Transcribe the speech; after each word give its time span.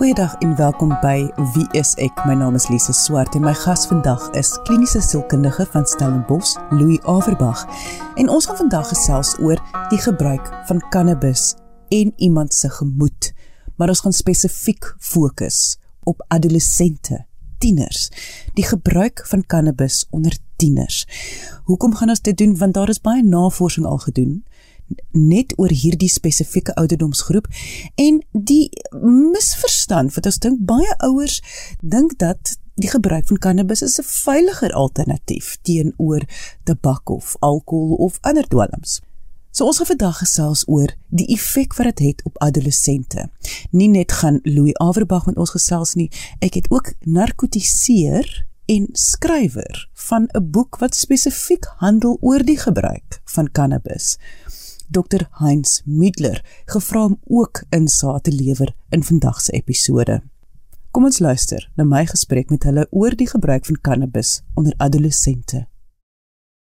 Goeiedag 0.00 0.34
en 0.34 0.56
welkom 0.56 0.94
by 1.02 1.28
Wie 1.52 1.66
is 1.76 1.90
ek? 2.00 2.22
My 2.24 2.32
naam 2.32 2.54
is 2.56 2.70
Lise 2.72 2.94
Swart 2.96 3.34
en 3.36 3.42
my 3.44 3.52
gas 3.52 3.82
vandag 3.84 4.22
is 4.32 4.54
kliniese 4.64 5.02
sielkundige 5.04 5.66
van 5.74 5.84
Stellenbosch, 5.84 6.54
Louis 6.70 6.96
Averbag. 7.04 7.66
En 8.16 8.30
ons 8.32 8.48
gaan 8.48 8.56
vandag 8.62 8.88
gesels 8.88 9.34
oor 9.44 9.60
die 9.90 10.00
gebruik 10.00 10.48
van 10.70 10.80
cannabis 10.88 11.52
en 11.92 12.14
iemand 12.16 12.56
se 12.56 12.70
gemoed. 12.78 13.28
Maar 13.76 13.92
ons 13.92 14.00
gaan 14.00 14.16
spesifiek 14.16 14.88
fokus 14.96 15.76
op 16.08 16.24
adolessente, 16.32 17.26
tieners. 17.58 18.08
Die 18.56 18.64
gebruik 18.64 19.20
van 19.28 19.44
cannabis 19.44 20.06
onder 20.16 20.32
tieners. 20.56 21.04
Hoekom 21.68 21.92
gaan 22.00 22.16
ons 22.16 22.24
dit 22.24 22.40
doen? 22.40 22.56
Want 22.56 22.72
daar 22.74 22.88
is 22.88 23.04
baie 23.04 23.20
navorsing 23.22 23.84
al 23.84 24.00
gedoen 24.08 24.40
net 25.10 25.52
oor 25.58 25.70
hierdie 25.70 26.08
spesifieke 26.08 26.74
ouderdomsgroep 26.74 27.46
en 27.94 28.22
die 28.32 28.70
misverstand 29.02 30.14
wat 30.14 30.26
ons 30.26 30.38
dink 30.38 30.64
baie 30.66 30.94
ouers 30.98 31.40
dink 31.80 32.18
dat 32.18 32.56
die 32.80 32.90
gebruik 32.90 33.26
van 33.26 33.38
cannabis 33.38 33.82
is 33.82 33.98
'n 33.98 34.06
veiliger 34.06 34.72
alternatief 34.72 35.58
teenoor 35.62 36.22
tabak 36.64 37.08
of 37.10 37.36
alkohol 37.38 37.94
of 37.94 38.18
ander 38.20 38.48
dwelms. 38.48 39.00
So 39.50 39.66
ons 39.66 39.76
gaan 39.76 39.86
vandag 39.86 40.18
gesels 40.18 40.62
oor 40.68 40.92
die 41.08 41.26
effek 41.34 41.74
wat 41.74 41.86
dit 41.86 41.98
het, 41.98 42.06
het 42.06 42.24
op 42.24 42.38
adolessente. 42.38 43.30
Nie 43.70 43.88
net 43.88 44.12
gaan 44.12 44.38
Louis 44.42 44.76
Averbag 44.78 45.26
met 45.26 45.36
ons 45.36 45.50
gesels 45.50 45.94
nie, 45.94 46.10
ek 46.38 46.54
het 46.54 46.70
ook 46.70 46.92
narkotiseer 47.00 48.46
en 48.70 48.88
skrywer 48.92 49.88
van 50.06 50.28
'n 50.32 50.50
boek 50.50 50.78
wat 50.78 50.94
spesifiek 50.94 51.66
handel 51.76 52.16
oor 52.20 52.44
die 52.44 52.58
gebruik 52.58 53.20
van 53.24 53.50
cannabis. 53.52 54.18
Dr 54.90 55.28
Heinz 55.38 55.80
Middler 55.84 56.40
gevra 56.66 57.04
om 57.04 57.18
ook 57.24 57.62
insake 57.70 58.20
te 58.20 58.32
lewer 58.32 58.74
in 58.88 59.04
vandag 59.04 59.40
se 59.40 59.52
episode. 59.52 60.16
Kom 60.90 61.04
ons 61.06 61.20
luister 61.22 61.68
na 61.78 61.84
my 61.86 62.00
gesprek 62.10 62.50
met 62.50 62.66
hulle 62.66 62.86
oor 62.90 63.14
die 63.14 63.28
gebruik 63.30 63.68
van 63.68 63.78
cannabis 63.80 64.40
onder 64.58 64.74
adolessente. 64.82 65.68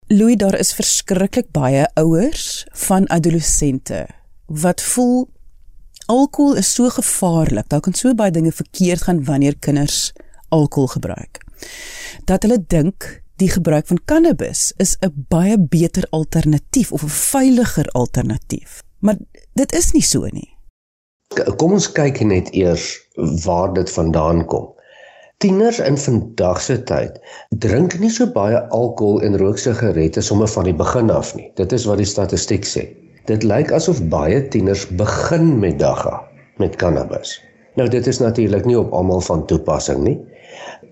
Louis, 0.08 0.38
daar 0.40 0.56
is 0.56 0.72
verskriklik 0.74 1.52
baie 1.52 1.84
ouers 2.00 2.64
van 2.86 3.10
adolessente 3.12 4.06
wat 4.48 4.82
voel 4.82 5.28
alkohol 6.08 6.56
is 6.64 6.72
so 6.74 6.90
gevaarlik. 6.90 7.68
Daar 7.68 7.84
kan 7.84 7.94
so 7.94 8.16
baie 8.16 8.32
dinge 8.32 8.52
verkeerd 8.52 9.04
gaan 9.04 9.24
wanneer 9.24 9.60
kinders 9.60 10.14
alkohol 10.48 10.88
gebruik. 10.88 11.44
Dat 12.24 12.48
hulle 12.48 12.64
dink 12.68 13.23
die 13.42 13.50
gebruik 13.50 13.88
van 13.88 14.00
cannabis 14.06 14.74
is 14.78 14.98
'n 15.02 15.26
baie 15.30 15.58
beter 15.60 16.06
alternatief 16.10 16.92
of 16.92 17.04
'n 17.04 17.10
veiliger 17.10 17.88
alternatief. 17.88 18.82
Maar 19.00 19.18
dit 19.54 19.74
is 19.74 19.92
nie 19.92 20.02
so 20.02 20.26
nie. 20.32 20.58
Kom 21.56 21.72
ons 21.72 21.92
kyk 21.92 22.20
net 22.24 22.54
eers 22.54 23.10
waar 23.46 23.74
dit 23.74 23.92
vandaan 23.92 24.46
kom. 24.46 24.74
Tieners 25.38 25.80
in 25.80 25.98
vandag 25.98 26.62
se 26.62 26.84
tyd 26.84 27.20
drink 27.50 28.00
nie 28.00 28.10
so 28.10 28.32
baie 28.32 28.68
alkohol 28.70 29.22
en 29.22 29.38
rook 29.38 29.58
sigarette 29.58 30.22
sommer 30.22 30.48
van 30.48 30.64
die 30.64 30.76
begin 30.76 31.10
af 31.10 31.36
nie. 31.36 31.52
Dit 31.56 31.72
is 31.72 31.86
wat 31.86 31.98
die 31.98 32.06
statistiek 32.06 32.66
sê. 32.66 32.88
Dit 33.26 33.44
lyk 33.44 33.72
asof 33.72 34.04
baie 34.04 34.48
tieners 34.48 34.88
begin 34.88 35.60
met 35.60 35.80
dagga 35.80 36.22
met 36.58 36.76
cannabis. 36.76 37.42
Nou 37.76 37.90
dit 37.90 38.08
is 38.08 38.20
natuurlik 38.20 38.66
nie 38.66 38.80
op 38.80 38.94
almal 38.94 39.22
van 39.22 39.46
toepassing 39.46 40.04
nie 40.04 40.20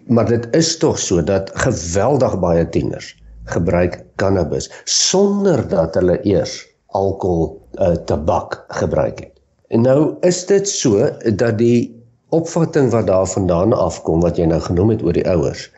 maar 0.07 0.27
dit 0.27 0.47
is 0.55 0.77
tog 0.77 0.99
so 0.99 1.23
dat 1.23 1.51
geweldig 1.53 2.39
baie 2.39 2.69
tieners 2.69 3.15
gebruik 3.51 4.03
cannabis 4.15 4.69
sonder 4.83 5.67
dat 5.67 5.95
hulle 5.95 6.19
eers 6.23 6.67
alkohol 6.87 7.61
uh, 7.73 7.95
tabak 8.05 8.63
gebruik 8.67 9.19
het. 9.19 9.33
En 9.67 9.81
nou 9.81 10.15
is 10.27 10.45
dit 10.45 10.69
so 10.69 11.09
dat 11.35 11.57
die 11.57 12.03
opvatting 12.29 12.91
wat 12.91 13.07
daarvandaan 13.07 13.73
afkom 13.73 14.21
wat 14.21 14.37
jy 14.37 14.45
nou 14.45 14.59
genoem 14.61 14.95
het 14.95 15.03
oor 15.03 15.15
die 15.15 15.27
ouers 15.27 15.69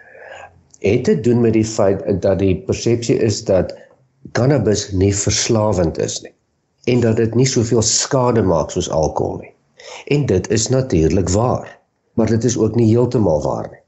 het 0.84 1.04
te 1.04 1.20
doen 1.20 1.42
met 1.42 1.54
die 1.54 1.66
feit 1.66 2.04
dat 2.22 2.39
die 2.39 2.56
persepsie 2.67 3.16
is 3.17 3.43
dat 3.48 3.72
cannabis 4.32 4.92
nie 4.92 5.14
verslawend 5.16 5.98
is 5.98 6.20
nie 6.22 6.33
en 6.92 6.99
dat 6.99 7.17
dit 7.17 7.36
nie 7.39 7.48
soveel 7.48 7.82
skade 7.82 8.42
maak 8.43 8.73
soos 8.73 8.89
alkohol 8.92 9.38
nie. 9.39 9.54
En 10.11 10.26
dit 10.26 10.49
is 10.52 10.67
natuurlik 10.67 11.30
waar, 11.30 11.80
maar 12.13 12.29
dit 12.29 12.43
is 12.43 12.57
ook 12.57 12.75
nie 12.75 12.89
heeltemal 12.91 13.41
waar 13.41 13.69
nie. 13.71 13.81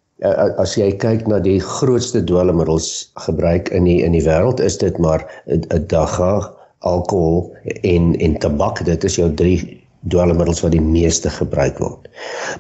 As 0.64 0.78
jy 0.80 0.94
kyk 1.02 1.26
na 1.28 1.42
die 1.44 1.60
grootste 1.60 2.22
dwelmmiddels 2.24 3.12
gebruik 3.26 3.70
in 3.76 3.84
die 3.90 4.00
in 4.06 4.16
die 4.16 4.24
wêreld 4.24 4.64
is 4.64 4.78
dit 4.82 4.98
maar 5.04 5.26
'n 5.46 5.84
dagga 5.92 6.54
alkohol 6.80 7.52
en 7.84 8.16
en 8.20 8.38
tabak. 8.40 8.86
Dit 8.86 9.04
is 9.04 9.18
jou 9.20 9.34
drie 9.34 9.60
dwelmmiddels 10.08 10.62
wat 10.64 10.72
die 10.72 10.82
meeste 10.82 11.30
gebruik 11.30 11.78
word. 11.84 12.08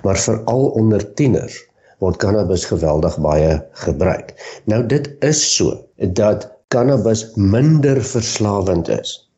Maar 0.04 0.18
veral 0.18 0.68
onder 0.82 1.14
tieners 1.14 1.64
word 2.04 2.18
cannabis 2.18 2.66
geweldig 2.66 3.18
baie 3.18 3.64
gebruik. 3.72 4.36
Nou 4.66 4.86
dit 4.86 5.10
is 5.24 5.56
so 5.56 5.80
dat 5.96 6.52
cannabis 6.68 7.32
minder 7.36 8.04
verslawend 8.04 8.90
is 8.90 9.30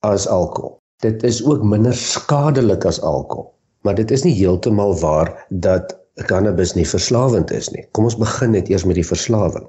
as 0.00 0.26
alkohol. 0.26 0.78
Dit 1.00 1.22
is 1.22 1.44
ook 1.44 1.62
minder 1.62 1.94
skadelik 1.94 2.84
as 2.84 3.00
alkohol 3.00 3.52
maar 3.82 3.98
dit 3.98 4.10
is 4.10 4.24
nie 4.26 4.34
heeltemal 4.36 4.94
waar 5.00 5.32
dat 5.48 5.96
cannabis 6.28 6.74
nie 6.74 6.86
verslawend 6.88 7.50
is 7.50 7.70
nie. 7.72 7.84
Kom 7.96 8.04
ons 8.08 8.18
begin 8.20 8.52
net 8.56 8.68
eers 8.70 8.84
met 8.88 8.98
die 9.00 9.06
verslawing. 9.06 9.66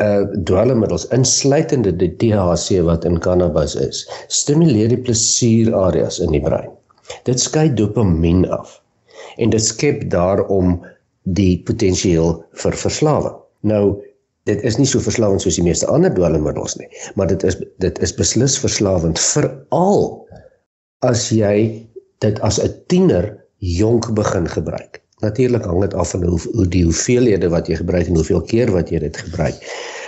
Uh 0.00 0.24
dwelmmiddels 0.48 1.06
insluitende 1.14 1.92
die 2.00 2.12
THC 2.22 2.80
wat 2.86 3.04
in 3.04 3.20
cannabis 3.20 3.74
is, 3.76 4.06
stimuleer 4.32 4.88
die 4.92 5.00
plesierareas 5.04 6.20
in 6.24 6.32
die 6.36 6.42
brein. 6.44 6.70
Dit 7.28 7.42
skei 7.42 7.68
dopamien 7.74 8.46
af 8.54 8.78
en 9.36 9.52
dit 9.52 9.62
skep 9.62 10.06
daarom 10.12 10.78
die 11.36 11.60
potensiaal 11.68 12.38
vir 12.62 12.76
verslawing. 12.76 13.36
Nou 13.60 14.00
dit 14.48 14.62
is 14.64 14.78
nie 14.80 14.88
so 14.88 15.02
verslawend 15.04 15.44
soos 15.44 15.58
die 15.60 15.66
meeste 15.66 15.86
ander 15.92 16.12
dwelmmiddels 16.16 16.78
nie, 16.80 16.88
maar 17.14 17.28
dit 17.28 17.44
is 17.44 17.58
dit 17.84 18.00
is 18.00 18.14
beslis 18.16 18.56
verslawend 18.58 19.20
veral 19.20 20.06
as 21.06 21.28
jy 21.34 21.84
dit 22.24 22.40
as 22.40 22.60
'n 22.60 22.72
tiener 22.86 23.36
jonk 23.58 24.12
begin 24.14 24.48
gebruik. 24.48 25.00
Natuurlik 25.20 25.64
hang 25.64 25.80
dit 25.80 25.94
af 25.94 26.10
van 26.10 26.24
hoe, 26.24 26.40
hoe 26.52 26.68
die 26.68 26.84
hoeveelhede 26.84 27.48
wat 27.48 27.68
jy 27.68 27.76
gebruik 27.76 28.06
en 28.06 28.14
hoeveel 28.14 28.40
keer 28.40 28.70
wat 28.72 28.88
jy 28.90 28.98
dit 28.98 29.16
gebruik. 29.16 29.56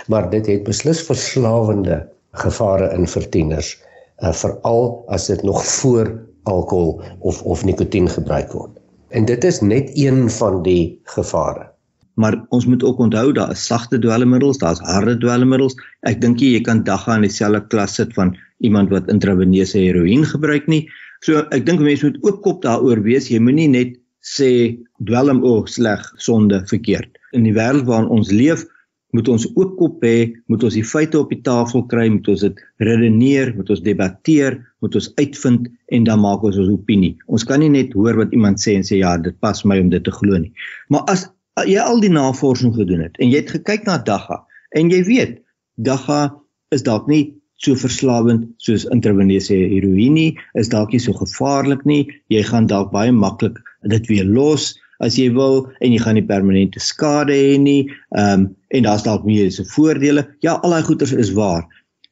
Maar 0.07 0.29
dit 0.29 0.45
het 0.45 0.63
beslis 0.63 1.01
verslawende 1.01 2.01
gevare 2.31 2.89
in 2.93 3.05
vir 3.07 3.29
tieners, 3.29 3.75
uh, 4.23 4.33
veral 4.33 5.03
as 5.07 5.27
dit 5.29 5.43
nog 5.43 5.65
voor 5.65 6.09
alkohol 6.43 7.01
of 7.19 7.41
of 7.41 7.63
nikotien 7.65 8.09
gebruik 8.09 8.51
word. 8.51 8.79
En 9.13 9.25
dit 9.25 9.43
is 9.43 9.61
net 9.61 9.91
een 9.93 10.29
van 10.29 10.63
die 10.63 10.99
gevare. 11.03 11.69
Maar 12.13 12.37
ons 12.49 12.65
moet 12.65 12.83
ook 12.83 12.97
onthou 12.97 13.31
daar 13.33 13.51
is 13.51 13.65
sagte 13.65 13.99
dwelmmiddels, 13.99 14.57
daar's 14.57 14.81
harde 14.85 15.17
dwelmmiddels. 15.17 15.75
Ek 16.01 16.21
dink 16.21 16.41
jy 16.41 16.61
kan 16.61 16.83
dagga 16.83 17.15
in 17.17 17.25
dieselfde 17.25 17.61
klas 17.69 17.95
sit 17.97 18.13
van 18.13 18.35
iemand 18.61 18.89
wat 18.93 19.09
intraveneuse 19.09 19.77
heroïne 19.77 20.25
gebruik 20.25 20.67
nie. 20.67 20.85
So 21.23 21.45
ek 21.55 21.65
dink 21.67 21.81
mense 21.83 22.05
moet 22.05 22.19
ook 22.25 22.41
kop 22.43 22.63
daaroor 22.65 23.03
wees. 23.05 23.29
Jy 23.31 23.39
moenie 23.43 23.69
net 23.71 23.97
sê 24.23 24.77
dwelm 25.07 25.43
o 25.47 25.63
sleg 25.67 26.03
sonde 26.21 26.61
verkeerd. 26.69 27.11
In 27.35 27.47
die 27.47 27.55
wêreld 27.55 27.87
waarin 27.87 28.11
ons 28.11 28.31
leef, 28.31 28.65
moet 29.13 29.29
ons 29.29 29.45
oop 29.53 29.75
kop 29.77 30.03
hê, 30.03 30.33
moet 30.49 30.63
ons 30.65 30.73
die 30.73 30.85
feite 30.85 31.19
op 31.19 31.29
die 31.31 31.41
tafel 31.45 31.83
kry, 31.91 32.07
moet 32.09 32.27
ons 32.33 32.43
dit 32.47 32.61
redeneer, 32.81 33.53
moet 33.55 33.69
ons 33.69 33.83
debatteer, 33.85 34.57
moet 34.81 34.97
ons 34.97 35.09
uitvind 35.19 35.67
en 35.93 36.07
dan 36.07 36.23
maak 36.23 36.43
ons 36.47 36.57
ons 36.59 36.71
opinie. 36.73 37.13
Ons 37.29 37.45
kan 37.47 37.61
nie 37.61 37.71
net 37.71 37.93
hoor 37.97 38.17
wat 38.19 38.33
iemand 38.33 38.59
sê 38.63 38.75
en 38.79 38.87
sê 38.87 38.99
ja, 39.03 39.13
dit 39.21 39.37
pas 39.43 39.63
my 39.69 39.77
om 39.83 39.91
dit 39.93 40.03
te 40.03 40.13
glo 40.15 40.41
nie. 40.41 40.51
Maar 40.89 41.05
as 41.13 41.27
jy 41.69 41.77
al 41.77 42.01
die 42.01 42.11
navorsing 42.11 42.73
gedoen 42.75 43.05
het 43.05 43.19
en 43.21 43.29
jy 43.29 43.43
het 43.43 43.53
gekyk 43.53 43.85
na 43.85 43.99
dagga 44.01 44.39
en 44.73 44.89
jy 44.89 45.03
weet 45.05 45.37
dagga 45.85 46.33
is 46.73 46.81
dalk 46.85 47.05
nie 47.11 47.27
so 47.63 47.75
verslawend 47.79 48.47
soos 48.63 48.85
intraveneuse 48.91 49.55
heroïne 49.55 50.33
is 50.59 50.71
dalk 50.71 50.91
nie 50.91 51.01
so 51.01 51.15
gevaarlik 51.15 51.85
nie. 51.87 52.07
Jy 52.33 52.43
gaan 52.49 52.67
dalk 52.67 52.91
baie 52.91 53.11
maklik 53.11 53.59
dit 53.89 54.09
weer 54.11 54.27
los 54.27 54.73
as 55.03 55.17
jy 55.19 55.29
wil 55.35 55.65
en 55.81 55.91
jy 55.91 55.99
gaan 56.03 56.17
nie 56.19 56.27
permanente 56.27 56.81
skade 56.83 57.35
hê 57.35 57.55
nie. 57.59 57.87
Ehm 58.15 58.47
um, 58.47 58.51
en 58.73 58.85
daar's 58.87 59.03
dalk 59.05 59.25
mediese 59.27 59.61
voordele. 59.69 60.23
Ja, 60.41 60.55
al 60.65 60.73
daai 60.73 60.85
goeters 60.87 61.11
is 61.13 61.29
waar. 61.37 61.67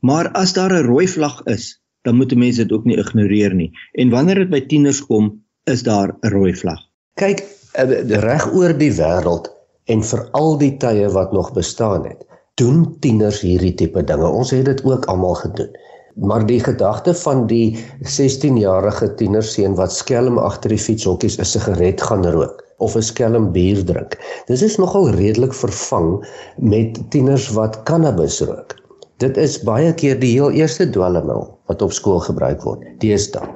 Maar 0.06 0.30
as 0.38 0.54
daar 0.54 0.74
'n 0.74 0.86
rooi 0.86 1.08
vlag 1.08 1.42
is, 1.46 1.82
dan 2.06 2.16
moet 2.16 2.36
mense 2.36 2.62
dit 2.62 2.72
ook 2.72 2.86
nie 2.86 2.98
ignoreer 2.98 3.54
nie. 3.54 3.72
En 3.94 4.10
wanneer 4.10 4.36
dit 4.36 4.50
by 4.50 4.62
tieners 4.62 5.02
kom, 5.06 5.42
is 5.66 5.84
daar 5.84 6.16
'n 6.22 6.30
rooi 6.30 6.54
vlag. 6.54 6.80
Kyk, 7.16 7.44
eh, 7.74 8.20
reg 8.22 8.54
oor 8.54 8.78
die 8.78 8.92
wêreld 8.92 9.50
en 9.86 10.04
vir 10.04 10.30
al 10.32 10.58
die 10.58 10.78
tye 10.78 11.10
wat 11.10 11.34
nog 11.34 11.54
bestaan 11.54 12.06
het, 12.06 12.26
doen 12.60 12.84
tieners 13.00 13.42
hierdie 13.46 13.74
tipe 13.74 14.04
dinge. 14.04 14.28
Ons 14.28 14.52
het 14.52 14.66
dit 14.66 14.84
ook 14.86 15.06
almal 15.12 15.38
gedoen. 15.40 15.72
Maar 16.16 16.44
die 16.46 16.60
gedagte 16.60 17.14
van 17.16 17.46
die 17.48 17.78
16-jarige 18.04 19.14
tienerseun 19.16 19.78
wat 19.80 19.94
skelm 19.96 20.38
agter 20.42 20.74
die 20.76 20.82
fietshokkies 20.82 21.40
'n 21.40 21.48
sigaret 21.48 22.02
gaan 22.02 22.26
rook 22.26 22.60
of 22.78 22.96
'n 22.96 23.02
skelm 23.02 23.52
bier 23.52 23.86
drink. 23.86 24.18
Dis 24.48 24.62
is 24.62 24.78
nogal 24.78 25.10
redelik 25.10 25.54
vervang 25.54 26.28
met 26.58 27.00
tieners 27.10 27.50
wat 27.50 27.84
cannabis 27.84 28.42
rook. 28.42 28.76
Dit 29.18 29.38
is 29.38 29.62
baie 29.64 29.94
keer 29.94 30.20
die 30.20 30.34
heel 30.34 30.52
eerste 30.52 30.90
dwelmmiddel 30.90 31.58
wat 31.70 31.82
op 31.82 31.92
skool 31.94 32.20
gebruik 32.20 32.64
word. 32.66 32.84
Deesdae. 33.00 33.48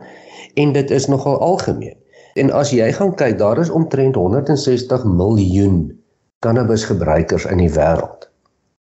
En 0.56 0.71
dit 0.71 0.91
is 0.91 1.07
nogal 1.07 1.39
algemeen. 1.39 1.98
En 2.36 2.51
as 2.51 2.71
jy 2.71 2.91
gaan 2.91 3.15
kyk, 3.15 3.38
daar 3.38 3.57
is 3.57 3.69
omtrent 3.69 4.15
160 4.15 5.03
miljoen 5.03 6.00
cannabisgebruikers 6.39 7.45
in 7.45 7.57
die 7.57 7.71
wêreld. 7.71 8.25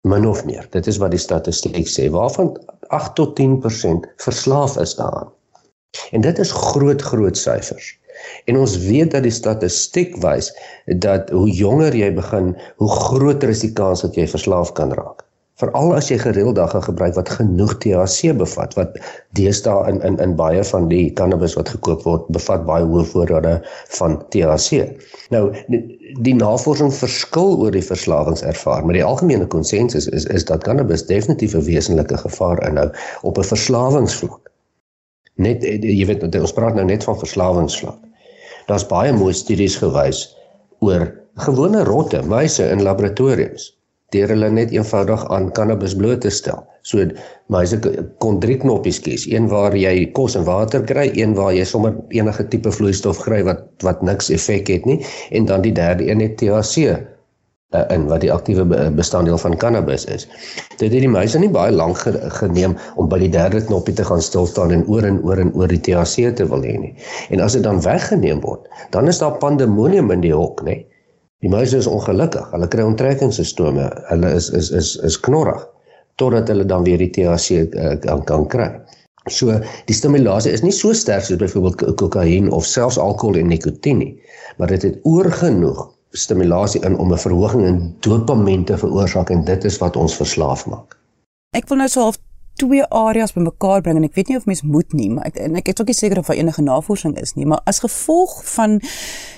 Min 0.05 0.27
of 0.29 0.43
meer. 0.45 0.67
Dit 0.75 0.87
is 0.91 0.99
wat 1.01 1.15
die 1.15 1.21
statistiek 1.21 1.89
sê, 1.89 2.07
waarvan 2.13 2.53
8 2.93 3.15
tot 3.17 3.33
10% 3.39 4.05
verslaaf 4.21 4.77
is 4.81 4.95
daaraan. 4.99 5.31
En 6.11 6.21
dit 6.21 6.39
is 6.39 6.51
groot 6.51 7.01
groot 7.01 7.37
syfers. 7.37 7.93
En 8.45 8.57
ons 8.61 8.77
weet 8.85 9.11
dat 9.11 9.25
die 9.25 9.33
statistiek 9.33 10.15
wys 10.23 10.51
dat 11.01 11.29
hoe 11.35 11.49
jonger 11.51 11.95
jy 11.95 12.13
begin, 12.15 12.53
hoe 12.81 12.91
groter 12.91 13.51
is 13.51 13.65
die 13.65 13.73
kans 13.73 14.05
dat 14.05 14.15
jy 14.15 14.27
verslaaf 14.29 14.71
kan 14.77 14.93
raak 14.95 15.24
veral 15.61 15.93
as 15.95 16.09
jy 16.11 16.17
gereeld 16.19 16.57
dagga 16.57 16.81
gebruik 16.83 17.15
wat 17.15 17.29
genoeg 17.31 17.77
THC 17.83 18.33
bevat 18.35 18.73
wat 18.75 18.97
deesdae 19.39 19.91
in 19.91 20.01
in 20.07 20.17
in 20.23 20.33
baie 20.39 20.63
van 20.71 20.89
die 20.91 21.05
cannabis 21.19 21.55
wat 21.55 21.69
gekoop 21.71 22.01
word 22.07 22.25
bevat 22.37 22.65
baie 22.67 22.83
hoë 22.83 23.05
voorrade 23.11 23.53
van 23.97 24.17
THC. 24.35 24.89
Nou 25.31 25.43
die, 25.71 25.79
die 26.27 26.35
navorsing 26.35 26.91
verskil 26.93 27.55
oor 27.63 27.71
die 27.71 27.85
verslawingservaar, 27.85 28.83
maar 28.83 28.99
die 28.99 29.05
algemene 29.05 29.47
konsensus 29.47 30.09
is 30.19 30.27
is 30.39 30.47
dat 30.51 30.67
cannabis 30.67 31.05
definitief 31.07 31.55
'n 31.55 31.63
wesenlike 31.69 32.17
gevaar 32.25 32.59
inhou 32.67 32.89
op 33.21 33.39
'n 33.39 33.49
verslawingsvlak. 33.53 34.51
Net 35.35 35.63
jy 35.63 36.05
weet 36.05 36.35
ons 36.35 36.53
praat 36.53 36.75
nou 36.75 36.85
net 36.85 37.03
van 37.03 37.19
verslawingsvlak. 37.19 37.99
Daar's 38.67 38.87
baie 38.87 39.13
mooi 39.13 39.33
studies 39.33 39.77
gewys 39.77 40.35
oor 40.79 41.13
gewone 41.35 41.83
rotte, 41.83 42.21
muise 42.27 42.69
in 42.69 42.83
laboratoriums 42.83 43.75
deur 44.15 44.33
hulle 44.33 44.49
net 44.55 44.73
eenvoudig 44.75 45.27
aan 45.35 45.51
cannabis 45.57 45.95
bloot 45.99 46.23
te 46.25 46.31
stel. 46.33 46.63
So 46.85 47.01
mense 47.53 47.79
kon 48.21 48.37
drie 48.43 48.57
knoppies 48.61 48.99
kies, 49.01 49.25
een 49.31 49.49
waar 49.49 49.73
jy 49.77 50.11
kos 50.17 50.35
en 50.37 50.45
water 50.45 50.83
kry, 50.85 51.07
een 51.17 51.33
waar 51.37 51.53
jy 51.55 51.65
sommer 51.65 51.95
enige 52.13 52.45
tipe 52.51 52.71
vloeistof 52.71 53.23
kry 53.25 53.41
wat 53.47 53.65
wat 53.85 54.05
niks 54.05 54.29
effek 54.33 54.69
het 54.69 54.85
nie 54.85 55.01
en 55.31 55.49
dan 55.49 55.65
die 55.65 55.73
derde 55.73 56.05
een 56.05 56.21
net 56.21 56.37
THC 56.41 56.93
uh, 57.75 57.81
in 57.89 58.05
wat 58.11 58.21
die 58.21 58.31
aktiewe 58.33 58.65
bestanddeel 58.95 59.37
van 59.41 59.57
cannabis 59.57 60.05
is. 60.05 60.27
Dit 60.77 60.91
het 60.91 61.01
die 61.01 61.09
mense 61.09 61.41
nie 61.41 61.51
baie 61.51 61.73
lank 61.73 62.05
geneem 62.39 62.77
om 62.95 63.09
by 63.09 63.19
die 63.23 63.33
derde 63.33 63.63
knoppie 63.65 63.95
te 63.97 64.05
gaan 64.05 64.21
stil 64.21 64.45
staan 64.49 64.73
en 64.75 64.85
oor 64.85 65.09
en 65.09 65.21
oor 65.25 65.41
en 65.41 65.53
oor 65.57 65.73
die 65.73 65.81
THC 65.81 66.35
te 66.37 66.47
wil 66.53 66.65
hê 66.65 66.77
nie. 66.79 66.93
En 67.33 67.41
as 67.41 67.57
dit 67.57 67.65
dan 67.65 67.81
weggeneem 67.81 68.45
word, 68.45 68.69
dan 68.93 69.09
is 69.09 69.21
daar 69.23 69.39
pandemonium 69.41 70.13
in 70.13 70.21
die 70.25 70.35
hok, 70.35 70.61
nê? 70.67 70.83
Die 71.45 71.51
muise 71.53 71.77
is 71.77 71.87
ongelukkig. 71.87 72.47
Hulle 72.55 72.67
kry 72.73 72.81
onttrekkingssistome. 72.89 73.85
Hulle 74.09 74.33
is 74.33 74.49
is 74.57 74.71
is 74.73 74.95
is 75.05 75.19
knorrig 75.27 75.61
totdat 76.17 76.49
hulle 76.49 76.65
dan 76.65 76.85
weer 76.87 76.97
die 76.97 77.11
THC 77.13 77.59
eh, 77.75 77.91
kan 78.01 78.23
kan 78.25 78.47
kry. 78.49 78.69
So 79.29 79.53
die 79.85 79.97
stimulasie 79.97 80.53
is 80.55 80.63
nie 80.65 80.73
so 80.73 80.93
sterk 80.93 81.25
soos 81.27 81.41
byvoorbeeld 81.41 81.99
kokain 82.01 82.49
of 82.53 82.65
selfs 82.65 82.97
alkohol 83.01 83.37
en 83.37 83.51
nikotien 83.53 84.01
nie, 84.01 84.13
maar 84.57 84.73
dit 84.73 84.87
het 84.87 84.97
oorgenoeg 85.03 85.83
stimulasie 86.17 86.81
in 86.87 86.97
om 86.97 87.13
'n 87.13 87.23
verhoging 87.27 87.65
in 87.65 87.79
dopamien 88.07 88.65
te 88.65 88.77
veroorsaak 88.77 89.29
en 89.29 89.45
dit 89.45 89.63
is 89.65 89.77
wat 89.77 89.95
ons 89.95 90.15
verslaaf 90.15 90.65
maak. 90.65 90.97
Ek 91.53 91.69
wil 91.69 91.77
nou 91.77 91.89
so 91.89 92.01
half 92.01 92.17
twee 92.61 92.83
areas 92.83 93.35
bymekaar 93.35 93.81
bring 93.81 93.99
en 93.99 94.07
ek 94.07 94.15
weet 94.15 94.31
nie 94.31 94.39
of 94.39 94.47
mens 94.49 94.63
moet 94.63 94.93
nie, 94.93 95.09
maar 95.11 95.27
ek 95.31 95.41
en 95.47 95.59
ek 95.59 95.73
is 95.73 95.81
ook 95.81 95.91
nie 95.91 95.97
seker 95.97 96.21
of 96.21 96.31
daar 96.31 96.39
enige 96.39 96.63
navorsing 96.65 97.17
is 97.21 97.35
nie, 97.35 97.45
maar 97.49 97.61
as 97.69 97.83
gevolg 97.83 98.39
van 98.53 98.79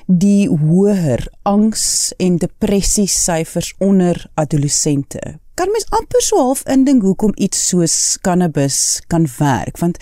die 0.07 0.47
hoër 0.47 1.25
angs 1.49 2.13
en 2.21 2.37
depressie 2.41 3.07
syfers 3.11 3.73
onder 3.83 4.25
adolessente 4.35 5.37
kan 5.57 5.71
mens 5.73 5.89
amper 5.89 6.21
so 6.21 6.37
half 6.37 6.61
indink 6.69 7.01
hoekom 7.01 7.33
iets 7.35 7.67
soos 7.71 7.97
cannabis 8.21 9.01
kan 9.09 9.25
werk 9.39 9.79
want 9.81 9.97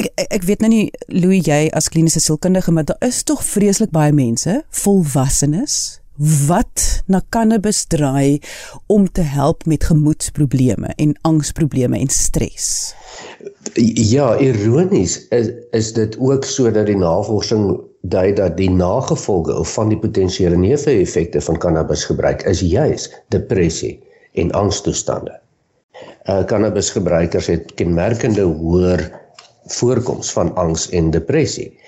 ek 0.00 0.08
ek, 0.26 0.44
weet 0.48 0.64
nou 0.64 0.70
nie 0.72 0.86
Louis 1.12 1.44
jy 1.46 1.66
as 1.76 1.90
kliniese 1.92 2.22
sielkundige 2.24 2.72
maar 2.72 2.88
daar 2.88 3.04
is 3.04 3.22
tog 3.28 3.44
vreeslik 3.44 3.92
baie 3.94 4.14
mense 4.16 4.62
volwassenes 4.82 5.99
wat 6.20 7.02
na 7.06 7.22
cannabis 7.28 7.84
draai 7.88 8.40
om 8.86 9.06
te 9.12 9.20
help 9.24 9.64
met 9.66 9.84
gemoedsprobleme 9.84 10.92
en 10.96 11.16
angsprobleme 11.20 11.98
en 11.98 12.08
stres. 12.08 12.94
Ja, 13.94 14.36
ironies 14.36 15.26
is 15.28 15.48
is 15.70 15.92
dit 15.92 16.18
ook 16.18 16.44
sodat 16.44 16.86
die 16.86 16.96
navorsing 16.96 17.80
dui 18.00 18.32
dat 18.36 18.56
die 18.56 18.70
nagevolge 18.70 19.64
van 19.64 19.88
die 19.88 19.98
potensiële 19.98 20.56
neeweffekte 20.56 21.40
van 21.40 21.58
cannabis 21.58 22.04
gebruik 22.04 22.42
is 22.42 22.60
juis 22.60 23.08
depressie 23.28 23.96
en 24.32 24.52
angstoestande. 24.52 25.40
Uh 26.28 26.44
cannabisgebruikers 26.44 27.46
het 27.46 27.74
kenmerkende 27.74 28.42
hoër 28.42 29.08
voorkoms 29.66 30.32
van 30.32 30.54
angs 30.54 30.88
en 30.90 31.10
depressie. 31.10 31.78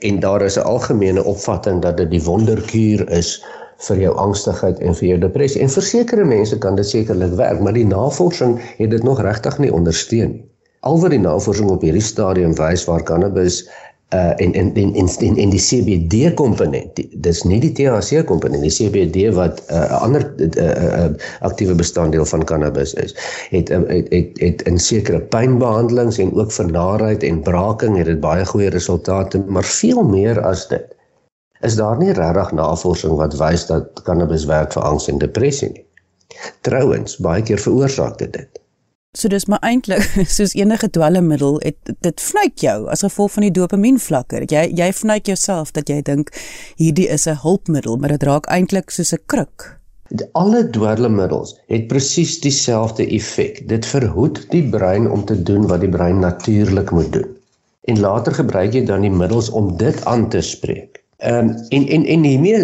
En 0.00 0.20
daar 0.20 0.42
is 0.42 0.56
'n 0.56 0.64
algemene 0.64 1.24
opvatting 1.24 1.82
dat 1.82 1.96
dit 1.96 2.10
die 2.10 2.22
wonderkuur 2.22 3.10
is 3.10 3.44
vir 3.78 3.96
jou 3.96 4.14
angstigheid 4.16 4.80
en 4.80 4.94
vir 4.94 5.08
jou 5.08 5.18
depressie. 5.18 5.62
En 5.62 5.68
vir 5.68 5.82
sekere 5.82 6.24
mense 6.24 6.58
kan 6.58 6.76
dit 6.76 6.86
sekerlik 6.86 7.36
werk, 7.40 7.60
maar 7.60 7.76
die 7.76 7.86
navorsing 7.86 8.58
het 8.78 8.90
dit 8.90 9.02
nog 9.02 9.20
regtig 9.22 9.58
nie 9.58 9.72
ondersteun 9.72 10.30
nie. 10.36 10.44
Alhoewel 10.82 11.14
die 11.14 11.22
navorsing 11.22 11.70
op 11.70 11.82
hierdie 11.82 12.02
stadium 12.02 12.56
wys 12.58 12.84
waar 12.88 13.02
cannabis 13.06 13.62
uh 14.12 14.32
en 14.36 14.52
en 14.52 14.74
en 14.74 14.94
en 14.94 15.08
en, 15.18 15.36
en 15.36 15.50
die 15.50 15.60
CBD 15.60 16.34
komponent 16.34 16.98
dis 17.24 17.42
nie 17.48 17.60
die 17.62 17.70
THC 17.72 18.24
komponent 18.28 18.64
die 18.66 18.72
CBD 18.74 19.30
wat 19.36 19.62
'n 19.62 19.74
uh, 19.74 20.02
ander 20.02 20.26
'n 20.36 20.50
uh, 20.58 20.66
uh, 21.04 21.06
aktiewe 21.40 21.74
bestanddeel 21.74 22.24
van 22.24 22.44
cannabis 22.44 22.92
is 22.94 23.16
het 23.50 23.70
uh, 23.70 23.80
het 23.88 24.10
het, 24.10 24.40
het 24.40 24.62
in 24.62 24.78
sekere 24.78 25.20
pynbehandelings 25.20 26.18
en 26.18 26.34
ook 26.34 26.52
vir 26.52 26.70
naarheid 26.70 27.22
en 27.22 27.40
braaking 27.42 27.96
het 27.96 28.06
dit 28.06 28.20
baie 28.20 28.44
goeie 28.46 28.68
resultate 28.68 29.44
maar 29.46 29.64
veel 29.64 30.02
meer 30.04 30.40
as 30.40 30.68
dit 30.68 30.84
is 31.62 31.76
daar 31.78 31.98
nie 31.98 32.12
regtig 32.12 32.52
navorsing 32.58 33.16
wat 33.20 33.36
wys 33.38 33.66
dat 33.66 34.02
cannabis 34.06 34.44
werk 34.50 34.72
vir 34.72 34.82
angs 34.82 35.08
en 35.08 35.18
depressie 35.22 35.70
nie. 35.72 35.86
Trouwens, 36.66 37.16
baie 37.22 37.42
keer 37.42 37.60
veroorsaak 37.60 38.18
dit 38.18 38.32
dit. 38.32 38.62
So 39.12 39.28
dis 39.28 39.44
maar 39.44 39.60
eintlik 39.60 40.06
soos 40.36 40.54
enige 40.56 40.88
dwelmmiddel, 40.90 41.58
dit 41.60 41.92
dit 42.06 42.24
vnuik 42.28 42.64
jou 42.64 42.78
as 42.94 43.04
gevolg 43.04 43.34
van 43.34 43.44
die 43.44 43.52
dopamienvlakke. 43.58 44.40
Jy 44.48 44.62
jy 44.78 44.88
vnuik 45.02 45.28
jouself 45.28 45.74
dat 45.76 45.92
jy 45.92 46.00
dink 46.06 46.32
hierdie 46.80 47.10
is 47.12 47.28
'n 47.28 47.42
hulpmiddel, 47.42 48.00
maar 48.00 48.16
dit 48.16 48.24
raak 48.30 48.48
eintlik 48.48 48.90
soos 48.90 49.12
'n 49.12 49.20
kruk. 49.26 49.68
Alle 50.32 50.64
dwelmmiddels 50.70 51.54
het 51.68 51.86
presies 51.88 52.40
dieselfde 52.40 53.06
effek. 53.06 53.68
Dit 53.68 53.86
verhoed 53.86 54.50
die 54.50 54.64
brein 54.68 55.10
om 55.10 55.24
te 55.24 55.36
doen 55.42 55.66
wat 55.66 55.80
die 55.80 55.92
brein 55.92 56.18
natuurlik 56.18 56.90
moet 56.90 57.12
doen. 57.12 57.30
En 57.84 58.00
later 58.00 58.34
gebruik 58.34 58.72
jy 58.72 58.84
dan 58.84 59.00
die 59.00 59.10
middels 59.10 59.48
om 59.50 59.76
dit 59.76 60.04
aan 60.04 60.28
te 60.28 60.40
spreek. 60.40 60.91
Ehm 61.22 61.48
um, 61.48 61.56
en 61.68 61.88
en 61.88 62.04
en 62.06 62.24
hiermee 62.24 62.62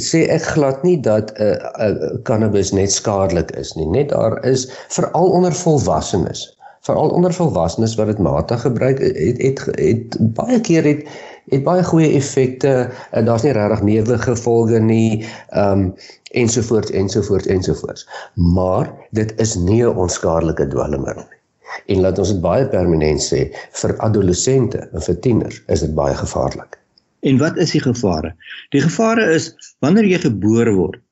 sê 0.00 0.22
ek 0.32 0.46
glad 0.54 0.82
nie 0.86 0.96
dat 1.04 1.32
'n 1.36 1.42
uh, 1.42 1.88
uh, 1.88 2.14
cannabis 2.28 2.72
net 2.72 2.92
skadelik 2.92 3.50
is 3.60 3.74
nie. 3.76 3.86
Net 3.86 4.08
daar 4.08 4.38
is 4.44 4.70
veral 4.88 5.28
onder 5.30 5.52
volwassenes, 5.52 6.46
veral 6.88 7.10
onder 7.10 7.32
volwassenes 7.32 7.94
wat 8.00 8.06
dit 8.06 8.18
matig 8.18 8.60
gebruik 8.60 8.98
het 9.04 9.16
het, 9.16 9.42
het 9.42 9.60
het 9.76 10.16
baie 10.38 10.60
keer 10.60 10.84
het 10.84 11.04
het 11.52 11.62
baie 11.64 11.84
goeie 11.84 12.08
effekte. 12.16 12.88
Uh, 12.88 13.24
Daar's 13.26 13.44
nie 13.44 13.52
regtig 13.52 13.82
neewgevolge 13.82 14.80
nie. 14.80 15.26
Ehm 15.50 15.84
um, 15.84 15.94
ensovoorts 16.30 16.90
ensovoorts 16.90 17.46
ensovoorts. 17.46 18.08
Maar 18.34 18.94
dit 19.10 19.32
is 19.40 19.54
nie 19.54 19.84
'n 19.84 19.96
onskadelike 19.96 20.66
dwelmmiddel 20.66 21.26
nie. 21.28 21.40
En 21.86 22.00
laat 22.00 22.18
ons 22.18 22.32
dit 22.32 22.40
baie 22.40 22.66
permanent 22.68 23.22
sê, 23.22 23.48
vir 23.82 23.96
adolessente 23.98 24.88
en 24.92 25.02
vir 25.02 25.18
tieners 25.18 25.62
is 25.66 25.80
dit 25.80 25.94
baie 25.94 26.14
gevaarlik. 26.14 26.79
En 27.20 27.38
wat 27.40 27.58
is 27.60 27.74
die 27.76 27.82
gevare? 27.84 28.34
Die 28.72 28.80
gevare 28.80 29.26
is 29.34 29.52
wanneer 29.84 30.08
jy 30.08 30.22
gebore 30.24 30.74
word 30.76 31.02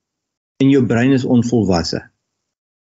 en 0.59 0.71
jou 0.73 0.81
brein 0.85 1.13
is 1.15 1.23
onvolwasse, 1.23 2.01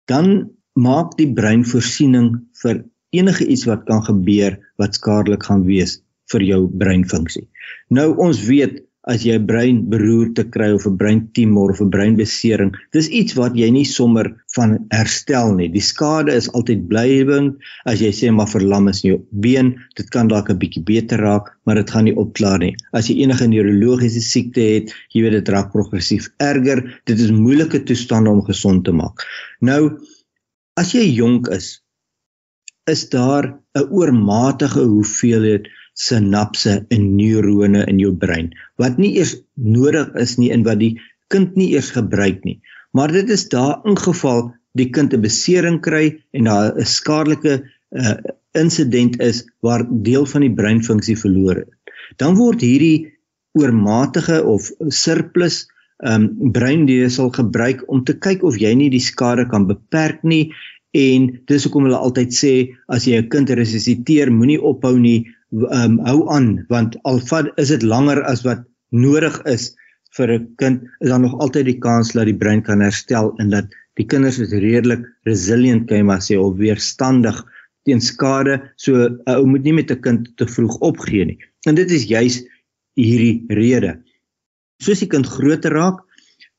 dan 0.10 0.50
maak 0.78 1.14
die 1.20 1.30
brein 1.34 1.66
voorsiening 1.68 2.32
vir 2.62 2.84
enige 3.14 3.46
iets 3.46 3.68
wat 3.70 3.86
kan 3.90 4.02
gebeur 4.06 4.58
wat 4.82 4.98
skadelik 4.98 5.46
gaan 5.46 5.66
wees 5.68 6.00
vir 6.32 6.44
jou 6.44 6.62
breinfunksie. 6.68 7.46
Nou 7.94 8.16
ons 8.24 8.42
weet 8.48 8.82
as 9.08 9.24
jy 9.24 9.38
'n 9.38 9.48
breinberoerte 9.48 10.44
kry 10.52 10.70
of 10.76 10.86
'n 10.86 10.98
breintumor 11.00 11.72
of 11.72 11.82
'n 11.82 11.90
breinbesering, 11.90 12.72
dis 12.92 13.08
iets 13.10 13.38
wat 13.40 13.56
jy 13.56 13.70
nie 13.72 13.86
sommer 13.86 14.36
van 14.56 14.78
herstel 14.92 15.56
nie. 15.56 15.70
Die 15.70 15.82
skade 15.82 16.36
is 16.36 16.50
altyd 16.52 16.88
blywend. 16.92 17.58
As 17.86 18.02
jy 18.04 18.12
sê 18.12 18.32
maar 18.32 18.52
verlam 18.52 18.88
is 18.92 19.04
in 19.04 19.12
jou 19.12 19.20
been, 19.32 19.76
dit 19.96 20.10
kan 20.10 20.28
dalk 20.28 20.50
'n 20.50 20.60
bietjie 20.60 20.84
beter 20.84 21.20
raak, 21.20 21.56
maar 21.66 21.76
dit 21.76 21.90
gaan 21.90 22.04
nie 22.04 22.16
opklaar 22.16 22.60
nie. 22.60 22.76
As 22.94 23.08
jy 23.08 23.24
enige 23.24 23.48
neurologiese 23.48 24.22
siekte 24.22 24.62
het, 24.62 24.94
jy 25.14 25.22
weet 25.24 25.40
dit 25.40 25.50
raak 25.50 25.72
progressief 25.72 26.30
erger. 26.40 27.00
Dit 27.06 27.20
is 27.20 27.32
moeilike 27.32 27.84
toestande 27.84 28.30
om 28.30 28.42
gesond 28.42 28.84
te 28.84 28.92
maak. 28.92 29.24
Nou 29.62 30.00
as 30.76 30.92
jy 30.94 31.08
jonk 31.16 31.48
is, 31.48 31.82
is 32.88 33.10
daar 33.10 33.60
'n 33.76 33.88
oormatige 33.90 34.84
hoeveelheid 34.84 35.68
sinapse 35.98 36.74
en 36.94 37.06
neurone 37.18 37.84
in 37.90 38.00
jou 38.02 38.14
brein 38.14 38.52
wat 38.82 39.00
nie 39.02 39.16
eers 39.18 39.36
nodig 39.56 40.14
is 40.22 40.38
nie 40.38 40.52
en 40.54 40.66
wat 40.68 40.80
die 40.84 40.94
kind 41.34 41.58
nie 41.60 41.72
eers 41.74 41.92
gebruik 41.96 42.44
nie. 42.46 42.60
Maar 42.96 43.12
dit 43.12 43.30
is 43.34 43.48
daar 43.52 43.82
ingeval 43.86 44.54
die 44.78 44.90
kind 44.94 45.14
'n 45.14 45.22
besering 45.22 45.82
kry 45.82 46.22
en 46.34 46.44
daar 46.44 46.78
'n 46.78 46.86
skadelike 46.86 47.64
uh, 47.92 48.18
insident 48.54 49.20
is 49.22 49.46
waar 49.62 49.84
deel 49.90 50.26
van 50.26 50.42
die 50.42 50.54
breinfunksie 50.54 51.18
verlore 51.18 51.66
het. 51.66 51.74
Dan 52.18 52.36
word 52.36 52.62
hierdie 52.62 53.14
oormatige 53.58 54.44
of 54.44 54.72
surplus 54.88 55.68
um, 55.98 56.52
breindesel 56.52 57.30
gebruik 57.30 57.84
om 57.88 58.04
te 58.04 58.14
kyk 58.14 58.44
of 58.44 58.58
jy 58.62 58.74
nie 58.76 58.90
die 58.94 59.04
skade 59.04 59.48
kan 59.50 59.68
beperk 59.68 60.24
nie 60.24 60.54
en 60.98 61.30
dis 61.50 61.66
hoekom 61.66 61.88
hulle 61.88 62.00
altyd 62.00 62.34
sê 62.34 62.54
as 62.88 63.08
jy 63.08 63.18
'n 63.18 63.30
kind 63.30 63.50
resusciteer 63.50 64.32
moenie 64.32 64.62
ophou 64.62 64.98
nie 64.98 65.28
um, 65.52 66.00
hou 66.06 66.30
aan 66.34 66.66
want 66.70 66.98
al 67.04 67.20
vat 67.30 67.52
is 67.58 67.72
dit 67.74 67.84
langer 67.84 68.24
as 68.24 68.44
wat 68.48 68.66
nodig 68.92 69.36
is 69.46 69.76
vir 70.18 70.34
'n 70.34 70.48
kind 70.58 70.84
is 71.00 71.10
daar 71.10 71.20
nog 71.20 71.40
altyd 71.40 71.66
die 71.66 71.80
kans 71.80 72.14
dat 72.14 72.26
die 72.26 72.38
brein 72.38 72.62
kan 72.62 72.82
herstel 72.82 73.34
en 73.38 73.50
dat 73.50 73.68
die 73.96 74.06
kinders 74.06 74.40
is 74.40 74.52
redelik 74.52 75.06
resilient 75.26 75.88
kan 75.88 75.98
jy 75.98 76.04
maar 76.04 76.22
sê 76.22 76.38
of 76.38 76.58
weerstandig 76.58 77.44
teen 77.86 78.02
skade. 78.02 78.62
So 78.76 79.08
'n 79.08 79.22
ou 79.26 79.46
moet 79.46 79.64
nie 79.64 79.74
met 79.74 79.92
'n 79.92 80.02
kind 80.02 80.38
te 80.38 80.46
vroeg 80.46 80.78
opgee 80.80 81.26
nie. 81.26 81.40
En 81.68 81.76
dit 81.76 81.92
is 81.92 82.04
juis 82.04 82.44
hierdie 82.96 83.46
rede. 83.48 84.02
Soos 84.84 85.00
die 85.00 85.08
kind 85.08 85.26
groter 85.26 85.72
raak 85.72 86.04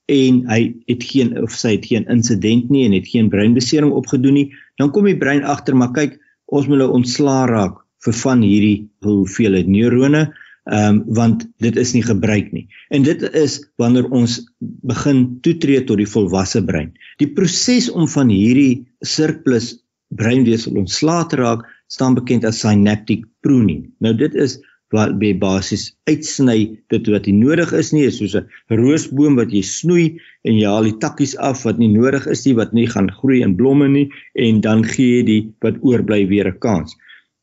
en 0.08 0.46
hy 0.48 0.74
het 0.86 1.02
geen 1.04 1.36
of 1.42 1.52
sy 1.52 1.76
het 1.76 1.86
geen 1.86 2.06
insident 2.08 2.70
nie 2.70 2.86
en 2.86 2.92
het 2.92 3.08
geen 3.08 3.28
breinbesering 3.28 3.92
opgedoen 3.92 4.34
nie, 4.34 4.54
dan 4.76 4.90
kom 4.90 5.04
die 5.04 5.18
brein 5.18 5.44
agter 5.44 5.76
maar 5.76 5.92
kyk, 5.92 6.18
ons 6.46 6.66
moet 6.66 6.78
nou 6.78 6.90
ontslaa 6.90 7.46
raak 7.46 7.84
vir 8.04 8.14
van 8.22 8.44
hierdie 8.46 8.88
hoeveelheid 9.06 9.66
neurone, 9.70 10.28
ehm 10.68 10.98
um, 10.98 11.02
want 11.16 11.46
dit 11.64 11.76
is 11.80 11.94
nie 11.96 12.04
gebruik 12.04 12.52
nie. 12.52 12.66
En 12.92 13.02
dit 13.02 13.22
is 13.32 13.56
wanneer 13.80 14.10
ons 14.12 14.34
begin 14.60 15.38
toetree 15.40 15.84
tot 15.88 15.96
die 15.96 16.10
volwasse 16.10 16.60
brein. 16.64 16.92
Die 17.18 17.30
proses 17.32 17.88
om 17.90 18.08
van 18.08 18.28
hierdie 18.28 18.84
surplus 19.00 19.78
breinweefsel 20.08 20.76
ontslae 20.76 21.24
te 21.28 21.40
raak, 21.40 21.64
staan 21.88 22.16
bekend 22.18 22.44
as 22.44 22.60
synaptic 22.60 23.24
pruning. 23.40 23.88
Nou 24.04 24.12
dit 24.16 24.34
is 24.36 24.58
wat 24.94 25.18
by 25.20 25.34
basies 25.36 25.90
uitsny 26.08 26.58
dit 26.92 27.08
wat 27.12 27.26
nie 27.28 27.36
nodig 27.36 27.72
is 27.76 27.90
nie 27.92 28.06
is 28.08 28.20
soos 28.20 28.36
'n 28.36 28.46
roosboom 28.80 29.36
wat 29.36 29.52
jy 29.52 29.62
snoei 29.62 30.06
en 30.44 30.54
jy 30.56 30.64
haal 30.64 30.88
die 30.88 30.96
takkies 31.02 31.34
af 31.36 31.64
wat 31.68 31.78
nie 31.78 31.92
nodig 31.92 32.26
is 32.26 32.46
nie 32.46 32.54
wat 32.60 32.72
nie 32.72 32.86
gaan 32.86 33.10
groei 33.20 33.42
en 33.44 33.56
blomme 33.56 33.88
nie 33.88 34.08
en 34.34 34.60
dan 34.60 34.84
gee 34.84 35.18
jy 35.18 35.24
die 35.28 35.42
wat 35.60 35.76
oorbly 35.82 36.26
weer 36.28 36.48
'n 36.48 36.58
kans. 36.58 36.96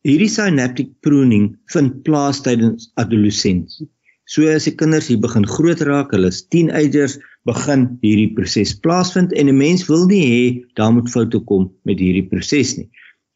Hierdie 0.06 0.30
synaptic 0.30 0.92
pruning 1.02 1.56
vind 1.74 2.04
plaas 2.06 2.44
tydens 2.46 2.92
adolessensie. 3.02 3.88
So 4.30 4.46
as 4.50 4.68
die 4.68 4.76
kinders 4.78 5.08
hier 5.10 5.18
begin 5.22 5.48
groot 5.50 5.82
raak, 5.86 6.12
hulle 6.14 6.30
is 6.30 6.44
teenagers, 6.54 7.16
begin 7.50 7.88
hierdie 8.04 8.30
proses 8.38 8.76
plaasvind 8.86 9.34
en 9.34 9.50
'n 9.50 9.58
mens 9.58 9.88
wil 9.90 10.06
nie 10.06 10.22
hê 10.26 10.44
daar 10.78 10.94
moet 10.94 11.10
foute 11.10 11.40
kom 11.50 11.72
met 11.90 11.98
hierdie 11.98 12.26
proses 12.30 12.78
nie. 12.78 12.90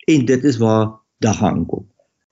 En 0.07 0.25
dit 0.25 0.45
is 0.45 0.59
waar 0.61 0.93
dagga 1.25 1.49
aankom. 1.49 1.87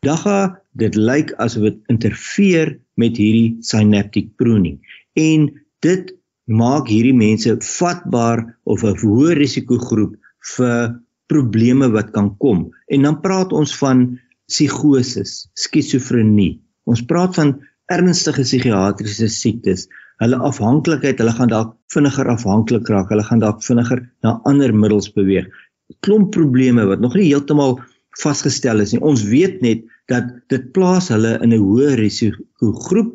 Dagga 0.06 0.62
dit 0.77 0.94
lyk 0.96 1.34
asof 1.41 1.63
dit 1.63 1.79
interfereer 1.89 2.77
met 2.96 3.17
hierdie 3.17 3.58
synaptic 3.62 4.29
pruning 4.38 4.77
en 5.17 5.50
dit 5.82 6.13
maak 6.46 6.88
hierdie 6.94 7.17
mense 7.17 7.58
vatbaar 7.79 8.46
of 8.65 8.84
'n 8.84 8.98
hoë 9.01 9.34
risiko 9.41 9.77
groep 9.77 10.13
vir 10.58 11.01
probleme 11.27 11.89
wat 11.89 12.13
kan 12.13 12.38
kom 12.38 12.70
en 12.88 13.01
dan 13.01 13.22
praat 13.22 13.51
ons 13.51 13.74
van 13.82 14.20
psigoses, 14.47 15.47
skizofrenie. 15.59 16.57
Ons 16.87 17.03
praat 17.07 17.35
van 17.35 17.57
ernstige 17.91 18.43
psigiatriese 18.43 19.29
siektes. 19.31 19.87
Hulle 20.21 20.39
afhanklikheid, 20.47 21.19
hulle 21.21 21.35
gaan 21.35 21.51
dalk 21.51 21.75
vinniger 21.93 22.29
afhanklik 22.31 22.89
raak, 22.89 23.11
hulle 23.13 23.25
gaan 23.27 23.43
dalk 23.43 23.61
vinniger 23.65 24.01
na 24.25 24.37
ander 24.49 24.73
middels 24.73 25.11
beweeg. 25.13 25.47
Klomp 26.03 26.33
probleme 26.35 26.87
wat 26.89 27.03
nog 27.03 27.15
nie 27.15 27.29
heeltemal 27.29 27.77
vasgestel 28.21 28.81
is 28.81 28.95
nie. 28.95 29.03
Ons 29.05 29.27
weet 29.29 29.61
net 29.61 29.85
dat 30.11 30.31
dit 30.51 30.71
plaas 30.73 31.11
hulle 31.13 31.37
in 31.43 31.53
'n 31.53 31.61
hoë 31.61 31.95
risiko 31.99 32.71
groep 32.87 33.13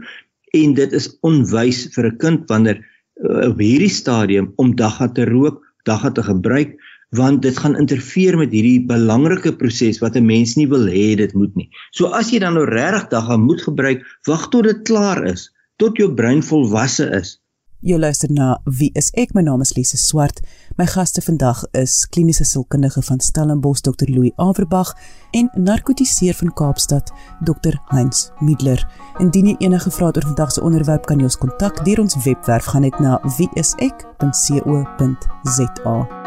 en 0.54 0.74
dit 0.74 0.92
is 0.92 1.08
onwys 1.22 1.88
vir 1.94 2.06
'n 2.06 2.18
kind 2.18 2.48
wanneer 2.48 2.78
uh, 2.78 3.48
op 3.50 3.58
hierdie 3.58 3.90
stadium 3.90 4.52
om 4.56 4.76
dagga 4.76 5.08
te 5.08 5.24
rook, 5.24 5.62
dagga 5.84 6.10
te 6.10 6.22
gebruik 6.22 6.76
want 7.12 7.42
dit 7.42 7.58
gaan 7.58 7.76
interfereer 7.76 8.38
met 8.40 8.54
hierdie 8.54 8.80
belangrike 8.88 9.52
proses 9.60 10.00
wat 10.00 10.16
'n 10.16 10.26
mens 10.26 10.56
nie 10.56 10.68
wil 10.68 10.86
hê 10.88 11.16
dit 11.16 11.34
moet 11.34 11.54
nie. 11.56 11.68
So 11.90 12.06
as 12.06 12.30
jy 12.30 12.38
dan 12.38 12.54
nou 12.54 12.64
regtig 12.64 13.08
dagga 13.08 13.36
moet 13.36 13.62
gebruik, 13.62 14.02
wag 14.24 14.48
tot 14.48 14.64
dit 14.64 14.82
klaar 14.82 15.26
is, 15.26 15.52
tot 15.76 15.96
jou 15.96 16.14
brein 16.14 16.42
volwasse 16.42 17.10
is. 17.20 17.42
Jy 17.82 17.98
luister 17.98 18.30
na 18.30 18.60
Wie 18.64 18.90
is 18.94 19.10
ek? 19.18 19.34
My 19.34 19.42
naam 19.42 19.60
is 19.60 19.74
Lise 19.74 19.96
Swart. 19.96 20.40
My 20.78 20.86
gaste 20.86 21.20
vandag 21.20 21.64
is 21.72 22.06
kliniese 22.06 22.44
sielkundige 22.44 23.02
van 23.02 23.20
Stellenbosch 23.20 23.82
Dr. 23.82 24.06
Louis 24.06 24.32
Averbag 24.36 24.96
en 25.32 25.50
narkotiseer 25.54 26.34
van 26.34 26.54
Kaapstad 26.54 27.12
Dr. 27.44 27.74
Heinz 27.90 28.30
Middler. 28.38 28.88
Indien 29.18 29.46
jy 29.46 29.56
enige 29.58 29.90
vrae 29.90 30.12
oor 30.14 30.22
vandag 30.22 30.52
se 30.52 30.62
onderwerp 30.62 31.06
kan 31.10 31.18
jy 31.18 31.24
ons 31.24 31.38
kontak 31.42 31.84
deur 31.84 32.00
ons 32.06 32.16
webwerf 32.24 32.64
gaan 32.70 32.82
net 32.86 33.00
na 33.02 33.18
wieisek.co.za. 33.36 36.21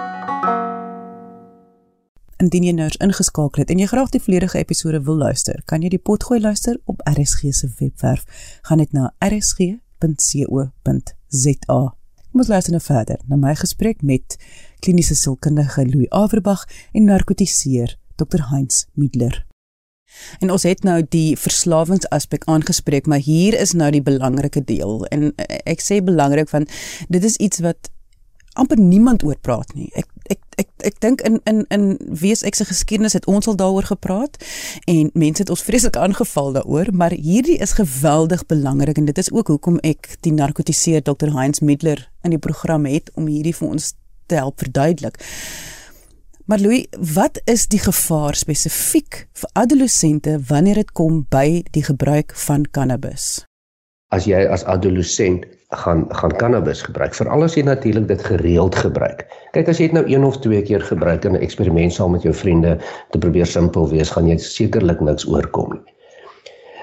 Indien 2.35 2.65
jy 2.67 2.73
nou 2.75 2.89
ingeskakel 2.99 3.61
het 3.63 3.69
en 3.71 3.79
jy 3.79 3.85
graag 3.87 4.09
die 4.11 4.19
volledige 4.19 4.59
episode 4.59 4.99
wil 5.07 5.15
luister, 5.23 5.61
kan 5.71 5.79
jy 5.85 5.89
die 5.93 6.01
potgooi 6.03 6.41
luister 6.43 6.75
op 6.91 6.99
RSG 7.07 7.53
se 7.55 7.69
webwerf. 7.79 8.25
Gaan 8.67 8.81
net 8.83 8.91
na 8.91 9.13
rsg.co.za. 9.23 9.71
Kom 12.35 12.43
ons 12.43 12.51
luister 12.51 12.75
nou 12.75 12.83
verder 12.83 13.21
na 13.31 13.39
my 13.39 13.53
gesprek 13.55 14.03
met 14.03 14.35
kliniese 14.83 15.15
sielkundige 15.15 15.85
Louis 15.87 16.11
Averbag 16.11 16.65
en 16.91 17.07
narkotiseer 17.07 17.95
Dr 18.19 18.49
Heinz 18.51 18.83
Middler. 18.99 19.45
En 20.43 20.51
ons 20.51 20.63
het 20.67 20.83
nou 20.83 20.99
die 21.09 21.37
verslawingsaspek 21.39 22.43
aangespreek, 22.51 23.07
maar 23.07 23.23
hier 23.23 23.55
is 23.59 23.71
nou 23.71 23.87
die 23.95 24.03
belangrike 24.03 24.63
deel 24.63 25.05
en 25.11 25.31
ek 25.63 25.79
sê 25.83 26.03
belangrik 26.03 26.51
want 26.51 26.71
dit 27.07 27.23
is 27.23 27.39
iets 27.39 27.63
wat 27.63 27.91
amper 28.59 28.79
niemand 28.79 29.23
oor 29.23 29.39
praat 29.39 29.71
nie. 29.75 29.87
Ek 29.95 30.07
ek 30.61 30.69
ek 30.89 30.99
dink 31.03 31.21
in 31.27 31.39
in 31.49 31.65
in 31.69 31.85
wees 32.21 32.43
ek 32.43 32.55
se 32.55 32.65
geskiedenis 32.65 33.13
het 33.17 33.27
ons 33.31 33.47
al 33.47 33.57
daaroor 33.59 33.87
gepraat 33.89 34.37
en 34.87 35.11
mense 35.13 35.43
het 35.43 35.49
ons 35.49 35.63
vreeslik 35.63 35.97
aangeval 35.97 36.53
daaroor, 36.57 36.91
maar 36.93 37.11
hierdie 37.11 37.57
is 37.57 37.77
geweldig 37.79 38.45
belangrik 38.45 38.97
en 38.97 39.05
dit 39.05 39.17
is 39.17 39.31
ook 39.31 39.47
hoekom 39.47 39.79
ek 39.83 40.15
die 40.21 40.33
narkotiseer 40.33 41.03
Dr. 41.03 41.31
Heinz 41.35 41.59
Middler 41.59 42.07
in 42.23 42.35
die 42.35 42.41
program 42.41 42.85
het 42.85 43.11
om 43.15 43.27
hierdie 43.27 43.55
vir 43.55 43.69
ons 43.69 43.93
te 44.25 44.35
help 44.35 44.59
verduidelik. 44.59 45.19
Maar 46.45 46.59
Louis, 46.59 46.85
wat 47.13 47.41
is 47.49 47.67
die 47.67 47.79
gevaar 47.81 48.35
spesifiek 48.37 49.27
vir 49.33 49.49
adolessente 49.53 50.37
wanneer 50.47 50.83
dit 50.83 50.91
kom 50.93 51.23
by 51.29 51.63
die 51.73 51.83
gebruik 51.83 52.35
van 52.37 52.67
cannabis? 52.69 53.45
As 54.13 54.27
jy 54.29 54.43
as 54.45 54.61
adolessent 54.69 55.47
gaan 55.83 56.05
gaan 56.09 56.35
cannabis 56.41 56.81
gebruik, 56.81 57.13
veral 57.17 57.43
as 57.43 57.55
jy 57.57 57.63
natuurlik 57.67 58.07
dit 58.07 58.23
gereeld 58.23 58.75
gebruik. 58.75 59.25
Kyk 59.51 59.69
as 59.71 59.79
jy 59.79 59.89
dit 59.89 59.97
nou 59.97 60.05
een 60.07 60.23
of 60.23 60.39
twee 60.43 60.61
keer 60.61 60.81
gebruik 60.81 61.25
in 61.25 61.35
'n 61.35 61.43
eksperiment 61.43 61.93
saam 61.93 62.11
met 62.11 62.23
jou 62.23 62.33
vriende 62.33 62.77
te 63.11 63.17
probeer 63.17 63.45
simpel 63.45 63.89
wees, 63.89 64.09
gaan 64.09 64.27
jy 64.27 64.37
sekerlik 64.37 65.01
niks 65.01 65.27
oorkom 65.27 65.73
nie. 65.73 65.93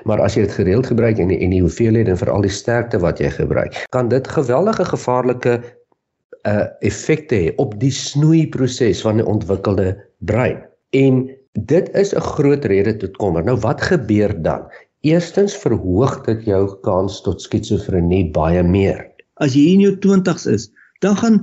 Maar 0.05 0.21
as 0.21 0.35
jy 0.35 0.43
dit 0.43 0.53
gereeld 0.53 0.87
gebruik 0.87 1.19
en 1.19 1.29
die, 1.29 1.39
en 1.39 1.51
die 1.51 1.61
hoeveelheid 1.61 2.09
en 2.09 2.19
veral 2.19 2.43
die 2.43 2.51
sterkte 2.51 2.99
wat 2.99 3.19
jy 3.19 3.31
gebruik, 3.31 3.85
kan 3.91 4.09
dit 4.09 4.29
geweldige 4.29 4.85
gevaarlike 4.85 5.61
uh 6.43 6.67
effekte 6.83 7.35
hê 7.39 7.53
op 7.63 7.77
die 7.79 7.93
snoeiproses 7.95 9.03
van 9.03 9.17
die 9.17 9.27
ontwikkelde 9.27 9.95
brein. 10.27 10.59
En 10.91 11.31
dit 11.53 11.91
is 11.95 12.15
'n 12.15 12.21
groot 12.21 12.65
rede 12.65 12.97
tot 12.97 13.17
kommer. 13.17 13.45
Nou 13.45 13.57
wat 13.57 13.81
gebeur 13.81 14.43
dan? 14.43 14.67
Eerstens 15.03 15.57
verhoog 15.59 16.21
dit 16.29 16.45
jou 16.47 16.61
kans 16.87 17.17
tot 17.27 17.43
skizofrenie 17.43 18.29
baie 18.31 18.61
meer. 18.63 19.01
As 19.43 19.57
jy 19.59 19.73
in 19.73 19.81
jou 19.83 19.97
20's 20.05 20.47
is, 20.47 20.69
dan 21.03 21.17
gaan 21.19 21.39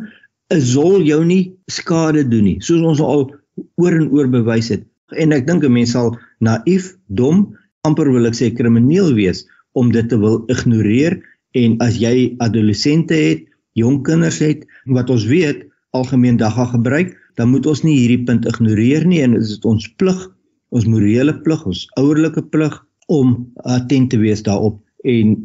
'n 0.56 0.62
zol 0.64 1.04
jou 1.04 1.20
nie 1.26 1.52
skade 1.68 2.24
doen 2.30 2.46
nie, 2.48 2.60
soos 2.64 2.80
ons 2.80 3.02
al 3.04 3.28
oor 3.76 3.98
en 4.00 4.08
oor 4.16 4.32
bewys 4.32 4.72
het. 4.72 4.88
En 5.12 5.36
ek 5.36 5.46
dink 5.48 5.66
'n 5.66 5.74
mens 5.74 5.92
sal 5.92 6.16
naïef, 6.40 6.96
dom, 7.10 7.52
amper 7.84 8.08
wil 8.08 8.32
ek 8.32 8.40
sê 8.40 8.56
krimineel 8.56 9.14
wees 9.20 9.46
om 9.74 9.92
dit 9.92 10.08
te 10.08 10.18
wil 10.18 10.46
ignoreer 10.48 11.20
en 11.52 11.78
as 11.82 12.00
jy 12.00 12.36
adolessente 12.40 13.14
het, 13.14 13.44
jong 13.76 14.04
kinders 14.04 14.40
het 14.40 14.64
wat 14.86 15.10
ons 15.10 15.26
weet 15.26 15.68
algemeen 15.92 16.38
dagga 16.38 16.66
gebruik, 16.66 17.12
dan 17.36 17.50
moet 17.52 17.66
ons 17.66 17.84
nie 17.84 18.00
hierdie 18.00 18.24
punt 18.24 18.46
ignoreer 18.46 19.06
nie 19.06 19.20
en 19.22 19.34
dit 19.36 19.44
is 19.44 19.60
ons 19.64 19.88
plig, 19.98 20.30
ons 20.72 20.86
morele 20.86 21.34
plig, 21.44 21.66
ons 21.66 21.88
ouerlike 21.98 22.48
plig 22.56 22.86
om 23.10 23.36
attent 23.66 24.12
te 24.14 24.20
wees 24.22 24.44
daarop 24.46 24.78
en 25.10 25.36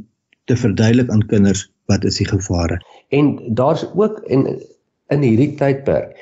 te 0.50 0.56
verduidelik 0.60 1.10
aan 1.10 1.26
kinders 1.30 1.64
wat 1.90 2.04
is 2.04 2.20
die 2.20 2.28
gevare. 2.28 2.78
En 3.16 3.36
daar's 3.56 3.84
ook 3.94 4.20
en 4.32 4.46
in 5.12 5.20
hierdie 5.24 5.52
tydperk 5.60 6.16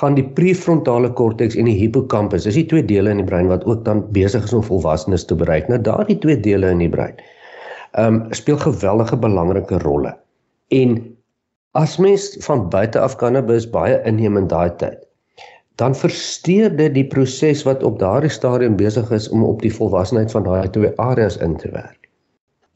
gaan 0.00 0.16
die 0.18 0.26
prefrontale 0.36 1.10
korteks 1.16 1.56
en 1.56 1.68
die 1.68 1.78
hippocampus, 1.78 2.44
dis 2.44 2.58
die 2.60 2.66
twee 2.68 2.84
dele 2.84 3.12
in 3.12 3.22
die 3.22 3.28
brein 3.28 3.48
wat 3.48 3.64
ook 3.64 3.84
dan 3.86 4.04
besig 4.12 4.44
is 4.44 4.52
om 4.56 4.64
volwassenes 4.64 5.24
te 5.24 5.36
bereik. 5.36 5.68
Nou 5.72 5.80
daardie 5.80 6.18
twee 6.20 6.36
dele 6.44 6.72
in 6.76 6.84
die 6.84 6.92
brein 6.92 7.16
ehm 7.96 8.14
um, 8.14 8.32
speel 8.36 8.58
geweldige 8.60 9.16
belangrike 9.16 9.78
rolle. 9.78 10.12
En 10.68 10.98
as 11.72 11.96
mens 11.96 12.36
van 12.44 12.68
buite 12.68 13.00
af 13.00 13.16
cannabis 13.16 13.70
baie 13.70 14.00
inneem 14.04 14.36
in 14.36 14.48
daai 14.48 14.70
tyd, 14.76 15.07
dan 15.78 15.94
versteur 15.94 16.72
dit 16.74 16.94
die 16.94 17.06
proses 17.06 17.62
wat 17.62 17.82
op 17.86 17.98
daardie 17.98 18.32
stadium 18.34 18.76
besig 18.76 19.10
is 19.14 19.28
om 19.30 19.44
op 19.46 19.62
die 19.62 19.72
volwassenheid 19.74 20.32
van 20.34 20.46
daai 20.46 20.70
twee 20.74 20.90
areas 20.98 21.38
in 21.44 21.56
te 21.56 21.70
werk. 21.70 22.08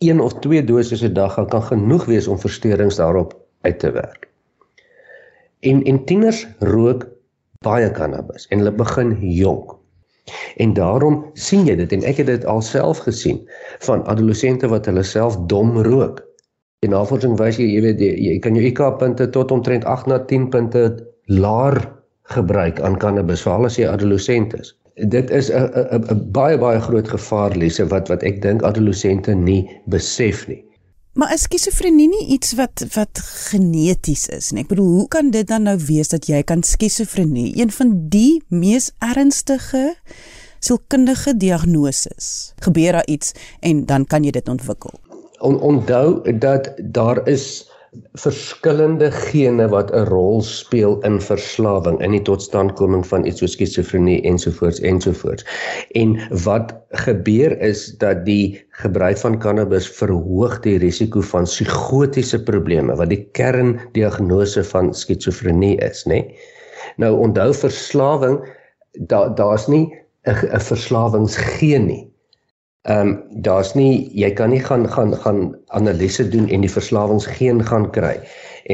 1 0.02 0.20
of 0.20 0.34
2 0.44 0.64
doses 0.64 1.02
'n 1.02 1.14
dag 1.14 1.34
kan 1.34 1.62
genoeg 1.62 2.04
wees 2.04 2.28
om 2.28 2.38
versteurings 2.38 2.96
daarop 2.96 3.34
uit 3.60 3.78
te 3.78 3.90
werk. 3.90 4.28
En 5.60 5.82
en 5.82 6.04
tieners 6.04 6.46
rook 6.58 7.08
baie 7.62 7.90
cannabis 7.90 8.46
en 8.48 8.58
hulle 8.58 8.72
begin 8.72 9.16
jonk. 9.20 9.74
En 10.56 10.74
daarom 10.74 11.24
sien 11.32 11.66
jy 11.66 11.76
dit 11.76 11.92
en 11.92 12.02
ek 12.02 12.16
het 12.16 12.26
dit 12.26 12.44
alself 12.44 12.98
gesien 12.98 13.48
van 13.78 14.04
adolessente 14.04 14.68
wat 14.68 14.86
hulle 14.86 15.02
self 15.02 15.36
dom 15.46 15.78
rook. 15.82 16.22
En 16.78 16.90
navorsing 16.90 17.38
wys 17.38 17.56
jy 17.56 17.66
jy 17.66 17.82
weet 17.82 18.00
jy, 18.00 18.12
jy 18.14 18.38
kan 18.38 18.54
jou 18.54 18.64
IQ 18.64 18.98
punte 18.98 19.30
tot 19.30 19.50
omtrent 19.50 19.84
8 19.84 20.06
na 20.06 20.18
10 20.18 20.48
punte 20.48 21.06
laer 21.26 22.01
gebruik 22.22 22.80
aan 22.80 22.98
cannabis 22.98 23.42
veral 23.42 23.64
as 23.64 23.76
jy 23.76 23.88
adolessent 23.88 24.54
is. 24.54 24.74
Dit 24.94 25.30
is 25.30 25.50
'n 25.50 25.70
'n 26.10 26.30
baie 26.32 26.58
baie 26.58 26.80
groot 26.80 27.08
gevaar 27.08 27.56
lesse 27.56 27.86
wat 27.86 28.08
wat 28.08 28.22
ek 28.22 28.42
dink 28.42 28.62
adolessente 28.62 29.34
nie 29.34 29.80
besef 29.86 30.46
nie. 30.48 30.64
Maar 31.12 31.32
is 31.34 31.42
skizofrenie 31.44 32.08
nie 32.08 32.26
iets 32.32 32.54
wat 32.56 32.84
wat 32.94 33.18
geneties 33.52 34.28
is 34.28 34.50
nie? 34.52 34.62
Ek 34.62 34.68
bedoel, 34.68 34.92
hoe 34.96 35.08
kan 35.08 35.30
dit 35.30 35.46
dan 35.48 35.62
nou 35.68 35.76
wees 35.76 36.08
dat 36.08 36.26
jy 36.26 36.42
kan 36.42 36.62
skizofrenie, 36.62 37.52
een 37.60 37.70
van 37.70 38.08
die 38.08 38.42
mees 38.48 38.92
ernstige 38.98 39.94
sielkundige 40.62 41.36
diagnoses, 41.36 42.54
gebeur 42.64 42.92
daar 42.92 43.06
iets 43.06 43.34
en 43.60 43.84
dan 43.86 44.06
kan 44.06 44.24
jy 44.24 44.30
dit 44.30 44.48
ontwikkel? 44.48 44.94
On, 45.40 45.60
onthou 45.60 46.38
dat 46.38 46.72
daar 46.78 47.28
is 47.28 47.68
verskillende 48.16 49.10
gene 49.12 49.66
wat 49.68 49.90
'n 49.92 50.04
rol 50.08 50.40
speel 50.42 50.94
in 51.08 51.20
verslawing 51.20 52.00
in 52.00 52.14
die 52.16 52.22
totstandkoming 52.28 53.04
van 53.06 53.26
iets 53.26 53.42
soos 53.42 53.52
skizofrenie 53.52 54.22
ensovoorts 54.22 54.80
ensovoorts. 54.80 55.44
En 56.00 56.16
wat 56.44 56.72
gebeur 57.04 57.58
is 57.60 57.96
dat 58.00 58.24
die 58.24 58.64
gebruik 58.70 59.18
van 59.18 59.38
cannabis 59.38 59.88
verhoog 59.88 60.60
die 60.60 60.78
risiko 60.78 61.20
van 61.20 61.44
psigotiese 61.44 62.42
probleme 62.42 62.96
wat 62.96 63.08
die 63.12 63.28
kerndiagnose 63.32 64.64
van 64.64 64.94
skizofrenie 64.94 65.76
is, 65.76 66.04
nê? 66.08 66.24
Nou 66.96 67.18
onthou 67.18 67.52
verslawing 67.54 68.40
daar 68.92 69.34
daar's 69.34 69.66
nie 69.66 69.92
'n 70.24 70.60
verslawingsgeen 70.60 71.86
nie. 71.86 72.11
Ehm 72.90 73.08
um, 73.08 73.10
daar's 73.46 73.68
nie 73.78 74.10
jy 74.18 74.32
kan 74.34 74.50
nie 74.50 74.60
gaan 74.60 74.88
gaan 74.90 75.12
gaan 75.24 75.42
analise 75.78 76.24
doen 76.28 76.48
en 76.48 76.64
die 76.66 76.70
verslawingsgeen 76.70 77.60
gaan 77.68 77.84
kry 77.94 78.16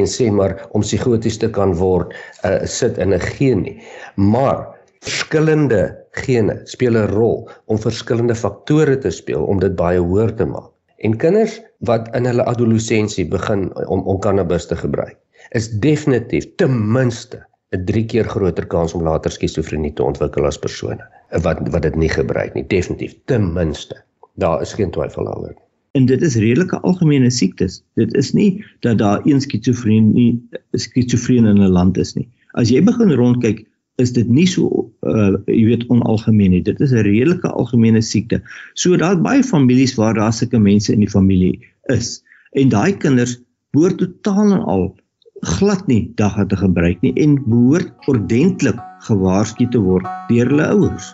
en 0.01 0.09
sê 0.09 0.31
maar 0.33 0.55
om 0.73 0.81
psigoties 0.81 1.37
te 1.43 1.51
kan 1.59 1.75
word 1.77 2.15
uh, 2.49 2.65
sit 2.65 2.97
in 2.97 3.13
'n 3.13 3.21
geen 3.21 3.63
nie. 3.67 3.77
Maar 4.17 4.65
verskillende 5.05 5.83
gene 6.25 6.57
speel 6.65 6.97
'n 6.97 7.13
rol 7.13 7.51
om 7.67 7.79
verskillende 7.79 8.35
faktore 8.35 8.97
te 8.99 9.11
speel 9.11 9.45
om 9.45 9.61
dit 9.61 9.77
baie 9.77 10.01
hoër 10.01 10.35
te 10.41 10.45
maak. 10.45 10.73
En 11.05 11.17
kinders 11.17 11.61
wat 11.79 12.09
in 12.17 12.25
hulle 12.25 12.49
adolessensie 12.49 13.29
begin 13.29 13.69
om 13.87 14.07
om 14.09 14.19
cannabis 14.19 14.67
te 14.67 14.77
gebruik, 14.77 15.19
is 15.51 15.69
definitief 15.71 16.49
ten 16.57 16.93
minste 16.93 17.45
'n 17.77 17.85
3 17.85 18.05
keer 18.05 18.25
groter 18.25 18.67
kans 18.67 18.95
om 18.95 19.03
later 19.03 19.31
skizofrenie 19.31 19.93
te 19.93 20.03
ontwikkel 20.03 20.47
as 20.47 20.59
persone 20.59 21.05
wat 21.43 21.69
wat 21.69 21.83
dit 21.83 21.97
nie 21.97 22.09
gebruik 22.09 22.55
nie. 22.55 22.67
Definitief 22.67 23.15
ten 23.25 23.53
minste. 23.53 24.05
Daar 24.35 24.63
is 24.63 24.73
geen 24.73 24.91
twyfel 24.91 25.25
daaroor 25.25 25.57
en 25.99 26.07
dit 26.07 26.23
is 26.23 26.37
redelike 26.39 26.79
algemene 26.87 27.31
siektes. 27.35 27.81
Dit 27.99 28.15
is 28.19 28.33
nie 28.37 28.65
dat 28.87 29.01
daar 29.01 29.25
een 29.27 29.41
skizofrenie 29.41 30.31
skizofreen 30.79 31.49
in 31.51 31.63
'n 31.63 31.73
land 31.79 31.99
is 31.99 32.15
nie. 32.15 32.29
As 32.53 32.71
jy 32.71 32.83
begin 32.85 33.13
rondkyk 33.13 33.67
is 33.97 34.13
dit 34.13 34.29
nie 34.29 34.47
so 34.47 34.91
uh 35.03 35.35
jy 35.47 35.65
weet 35.65 35.89
onalgemeen 35.89 36.51
nie. 36.51 36.63
Dit 36.63 36.81
is 36.81 36.93
'n 36.93 37.03
redelike 37.03 37.49
algemene 37.49 38.03
siekte. 38.03 38.43
So 38.75 38.97
daar's 38.97 39.21
baie 39.23 39.43
families 39.43 39.95
waar 39.95 40.15
daar 40.15 40.33
sulke 40.33 40.59
mense 40.59 40.93
in 40.93 41.01
die 41.01 41.11
familie 41.11 41.59
is. 41.89 42.23
En 42.53 42.69
daai 42.69 42.97
kinders 42.97 43.39
behoort 43.73 43.99
totaal 43.99 44.53
en 44.53 44.63
al 44.63 44.97
glad 45.41 45.87
nie 45.87 46.13
dagga 46.17 46.47
te 46.47 46.57
gebruik 46.57 47.01
nie 47.03 47.13
en 47.23 47.39
behoort 47.45 48.11
ordentlik 48.11 48.79
gewaarsku 49.07 49.69
te 49.71 49.81
word 49.83 50.07
deur 50.29 50.51
hulle 50.51 50.67
ouers. 50.75 51.13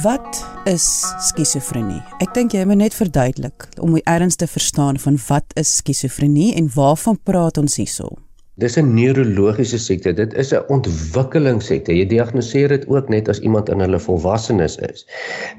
Wat 0.00 0.40
is 0.64 0.86
skizofrenie? 1.28 2.00
Ek 2.24 2.32
dink 2.32 2.54
jy 2.56 2.64
moet 2.64 2.80
net 2.80 2.96
verduidelik 2.96 3.68
om 3.84 3.98
die 3.98 4.04
erns 4.08 4.40
te 4.40 4.48
verstaan 4.48 4.96
van 5.02 5.20
wat 5.28 5.52
is 5.60 5.76
skizofrenie 5.82 6.54
en 6.56 6.70
waarvan 6.72 7.20
praat 7.20 7.60
ons 7.60 7.76
hierso? 7.76 8.14
Dis 8.58 8.76
'n 8.76 8.94
neurologiese 8.94 9.78
siekte. 9.78 10.12
Dit 10.12 10.34
is 10.34 10.52
'n 10.52 10.64
ontwikkelingssiekte. 10.68 11.94
Jy 11.96 12.06
diagnoseer 12.06 12.68
dit 12.68 12.88
ook 12.88 13.08
net 13.08 13.28
as 13.28 13.40
iemand 13.40 13.68
in 13.68 13.80
hulle 13.80 13.98
volwassenes 13.98 14.76
is. 14.76 15.06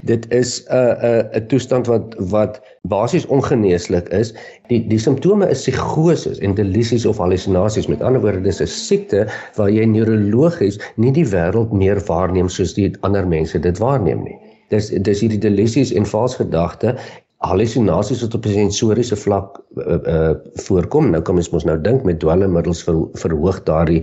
Dit 0.02 0.30
is 0.30 0.64
'n 0.68 0.76
'n 0.76 1.28
'n 1.34 1.46
toestand 1.46 1.86
wat 1.86 2.14
wat 2.18 2.60
basies 2.82 3.26
ongeneeslik 3.26 4.08
is. 4.08 4.34
Die 4.68 4.86
die 4.86 4.98
simptome 4.98 5.48
is 5.48 5.62
psigoses 5.62 6.38
en 6.38 6.54
delusies 6.54 7.06
of 7.06 7.18
hallusinasies. 7.18 7.86
Met 7.86 8.02
ander 8.02 8.20
woorde, 8.20 8.40
dis 8.40 8.60
'n 8.60 8.66
siekte 8.66 9.26
waar 9.56 9.70
jy 9.70 9.84
neurologies 9.84 10.78
nie 10.96 11.12
die 11.12 11.26
wêreld 11.26 11.72
meer 11.72 12.00
waarneem 12.06 12.48
soos 12.48 12.74
die 12.74 12.92
ander 13.00 13.26
mense 13.26 13.58
dit 13.58 13.78
waarneem 13.78 14.22
nie. 14.22 14.38
Dis 14.68 14.88
dis 14.88 15.20
hierdie 15.20 15.38
delusies 15.38 15.92
en 15.92 16.06
valse 16.06 16.36
gedagte 16.36 16.96
hallusinasies 17.42 18.22
wat 18.22 18.34
op 18.34 18.46
'n 18.46 18.54
sensoriese 18.58 19.16
vlak 19.16 19.60
uh, 19.76 19.98
uh 20.14 20.34
voorkom. 20.66 21.10
Nou 21.10 21.22
kan 21.22 21.34
mens 21.34 21.50
mos 21.50 21.64
nou 21.64 21.80
dink 21.80 22.02
met 22.02 22.20
dwelmmiddels 22.20 22.82
ver, 22.82 22.96
verhoog 23.12 23.62
daardie 23.62 24.02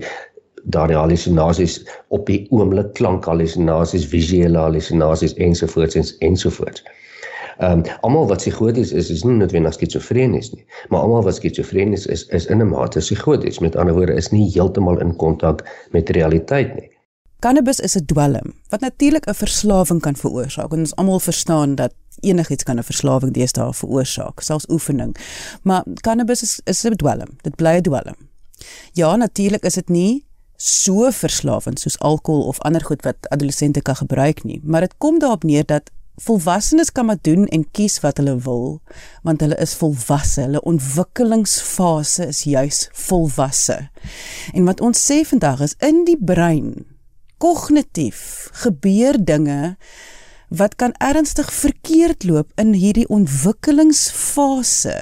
daardie 0.63 0.97
hallusinasies 0.97 1.80
op 2.08 2.25
die 2.25 2.47
oomblik 2.49 2.93
klank 2.93 3.25
hallusinasies, 3.25 4.08
visuele 4.08 4.58
hallusinasies 4.58 5.34
ensovoorts 5.34 5.95
en 5.95 6.06
ensovoorts. 6.19 6.84
Ehm 7.60 7.71
um, 7.71 7.84
almal 8.02 8.28
wat 8.28 8.38
psigoties 8.38 8.91
is, 8.91 9.10
is 9.10 9.23
nie 9.23 9.36
noodwendig 9.36 9.73
skizofrenies 9.73 10.54
nie, 10.54 10.65
maar 10.89 11.02
almal 11.02 11.23
wat 11.23 11.36
skizofrenies 11.36 12.06
is, 12.06 12.25
is 12.28 12.45
in 12.45 12.62
'n 12.62 12.69
mate 12.69 12.99
psigoties. 12.99 13.60
Met 13.60 13.75
ander 13.75 13.95
woorde 13.95 14.13
is 14.13 14.32
nie 14.32 14.52
heeltemal 14.52 14.99
in 14.99 15.15
kontak 15.15 15.65
met 15.91 16.10
realiteit 16.10 16.75
nie. 16.75 16.89
Cannabis 17.39 17.80
is 17.80 17.95
'n 17.95 18.06
dwelm 18.06 18.54
wat 18.69 18.80
natuurlik 18.80 19.28
'n 19.28 19.34
verslawing 19.34 20.02
kan 20.02 20.15
veroorsaak. 20.15 20.71
Ons 20.71 20.95
almal 20.95 21.19
verstaan 21.19 21.75
dat 21.75 21.93
enigiets 22.21 22.63
kan 22.63 22.77
'n 22.77 22.84
verslawing 22.84 23.34
deesdae 23.34 23.73
veroorsaak, 23.73 24.39
selfs 24.39 24.69
oefening. 24.69 25.15
Maar 25.63 25.84
cannabis 26.01 26.41
is 26.41 26.60
is 26.63 26.84
'n 26.84 26.95
dwelm. 26.95 27.38
Dit 27.41 27.55
bly 27.55 27.75
'n 27.77 27.82
dwelm. 27.82 28.15
Ja, 28.93 29.15
natuurlik 29.15 29.63
is 29.63 29.73
dit 29.73 29.89
nie 29.89 30.25
so 30.55 31.12
verslawend 31.12 31.79
soos 31.79 31.99
alkohol 31.99 32.47
of 32.47 32.60
ander 32.60 32.84
goed 32.86 33.01
wat 33.01 33.15
adolessente 33.29 33.82
kan 33.82 33.95
gebruik 33.95 34.43
nie, 34.43 34.60
maar 34.63 34.82
dit 34.82 34.97
kom 34.97 35.19
daarop 35.19 35.43
neer 35.43 35.65
dat 35.65 35.91
volwassenes 36.19 36.91
kan 36.91 37.05
maar 37.05 37.17
doen 37.21 37.45
en 37.47 37.71
kies 37.71 37.99
wat 37.99 38.17
hulle 38.17 38.36
wil, 38.43 38.82
want 39.23 39.41
hulle 39.41 39.55
is 39.55 39.73
volwasse. 39.79 40.41
Hulle 40.41 40.62
ontwikkelingsfase 40.62 42.27
is 42.27 42.43
juis 42.43 42.88
volwasse. 43.08 43.89
En 44.53 44.67
wat 44.67 44.82
ons 44.82 44.99
sê 45.12 45.21
vandag 45.27 45.63
is 45.69 45.75
in 45.79 46.03
die 46.08 46.17
brein 46.19 46.73
kognitief 47.39 48.49
gebeur 48.65 49.15
dinge 49.23 49.77
wat 50.50 50.76
kan 50.76 50.94
ernstig 50.98 51.54
verkeerd 51.54 52.26
loop 52.26 52.52
in 52.58 52.74
hierdie 52.74 53.08
ontwikkelingsfase. 53.08 54.98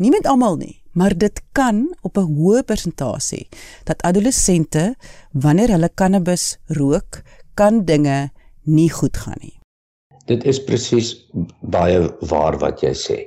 Nie 0.00 0.10
met 0.10 0.26
almal 0.26 0.56
nie, 0.56 0.82
maar 0.92 1.12
dit 1.16 1.40
kan 1.52 1.94
op 2.00 2.16
'n 2.16 2.34
hoë 2.36 2.62
persentasie 2.64 3.48
dat 3.84 4.02
adolessente 4.02 4.94
wanneer 5.32 5.68
hulle 5.68 5.90
cannabis 5.94 6.58
rook, 6.66 7.22
kan 7.54 7.84
dinge 7.84 8.30
nie 8.62 8.90
goed 8.90 9.16
gaan 9.16 9.38
nie. 9.40 9.58
Dit 10.26 10.44
is 10.44 10.64
presies 10.64 11.30
baie 11.60 12.16
waar 12.20 12.58
wat 12.58 12.80
jy 12.80 12.94
sê. 12.94 13.18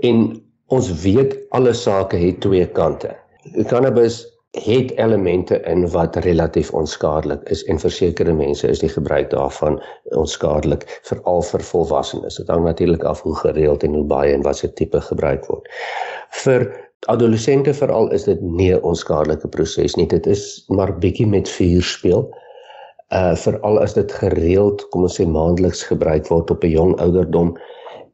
En 0.00 0.42
ons 0.66 0.90
weet 1.02 1.36
alle 1.50 1.74
sake 1.74 2.16
het 2.16 2.40
twee 2.40 2.66
kante. 2.66 3.16
Cannabis 3.66 4.37
het 4.50 4.90
elemente 4.96 5.60
in 5.60 5.90
wat 5.90 6.16
relatief 6.16 6.70
onskadelik 6.72 7.42
is 7.52 7.64
en 7.64 7.78
vir 7.78 7.90
sekere 7.90 8.32
mense 8.32 8.68
is 8.68 8.80
die 8.80 8.88
gebruik 8.88 9.30
daarvan 9.30 9.76
onskadelik 10.16 10.86
veral 11.04 11.42
vir 11.42 11.60
volwassenes. 11.60 12.38
Dit 12.40 12.48
hang 12.48 12.64
natuurlik 12.64 13.04
af 13.04 13.20
hoe 13.22 13.36
gereeld 13.36 13.82
en 13.82 13.94
hoe 13.94 14.04
baie 14.04 14.32
en 14.32 14.42
watter 14.42 14.72
tipe 14.72 15.00
gebruik 15.00 15.44
word. 15.46 15.68
Vir 16.44 16.64
adolessente 17.06 17.74
veral 17.74 18.08
is 18.10 18.24
dit 18.24 18.40
nie 18.42 18.72
'n 18.74 18.82
onskadelike 18.82 19.48
proses 19.48 19.96
nie. 19.96 20.06
Dit 20.06 20.26
is 20.26 20.64
maar 20.68 20.98
bietjie 20.98 21.26
met 21.26 21.48
vuur 21.48 21.82
speel. 21.82 22.30
Uh 23.12 23.36
veral 23.36 23.78
as 23.78 23.94
dit 23.94 24.12
gereeld, 24.12 24.88
kom 24.88 25.02
ons 25.02 25.20
sê 25.20 25.26
maandeliks 25.26 25.82
gebruik 25.82 26.26
word 26.28 26.50
op 26.50 26.64
'n 26.64 26.70
jong 26.70 27.00
ouderdom 27.00 27.56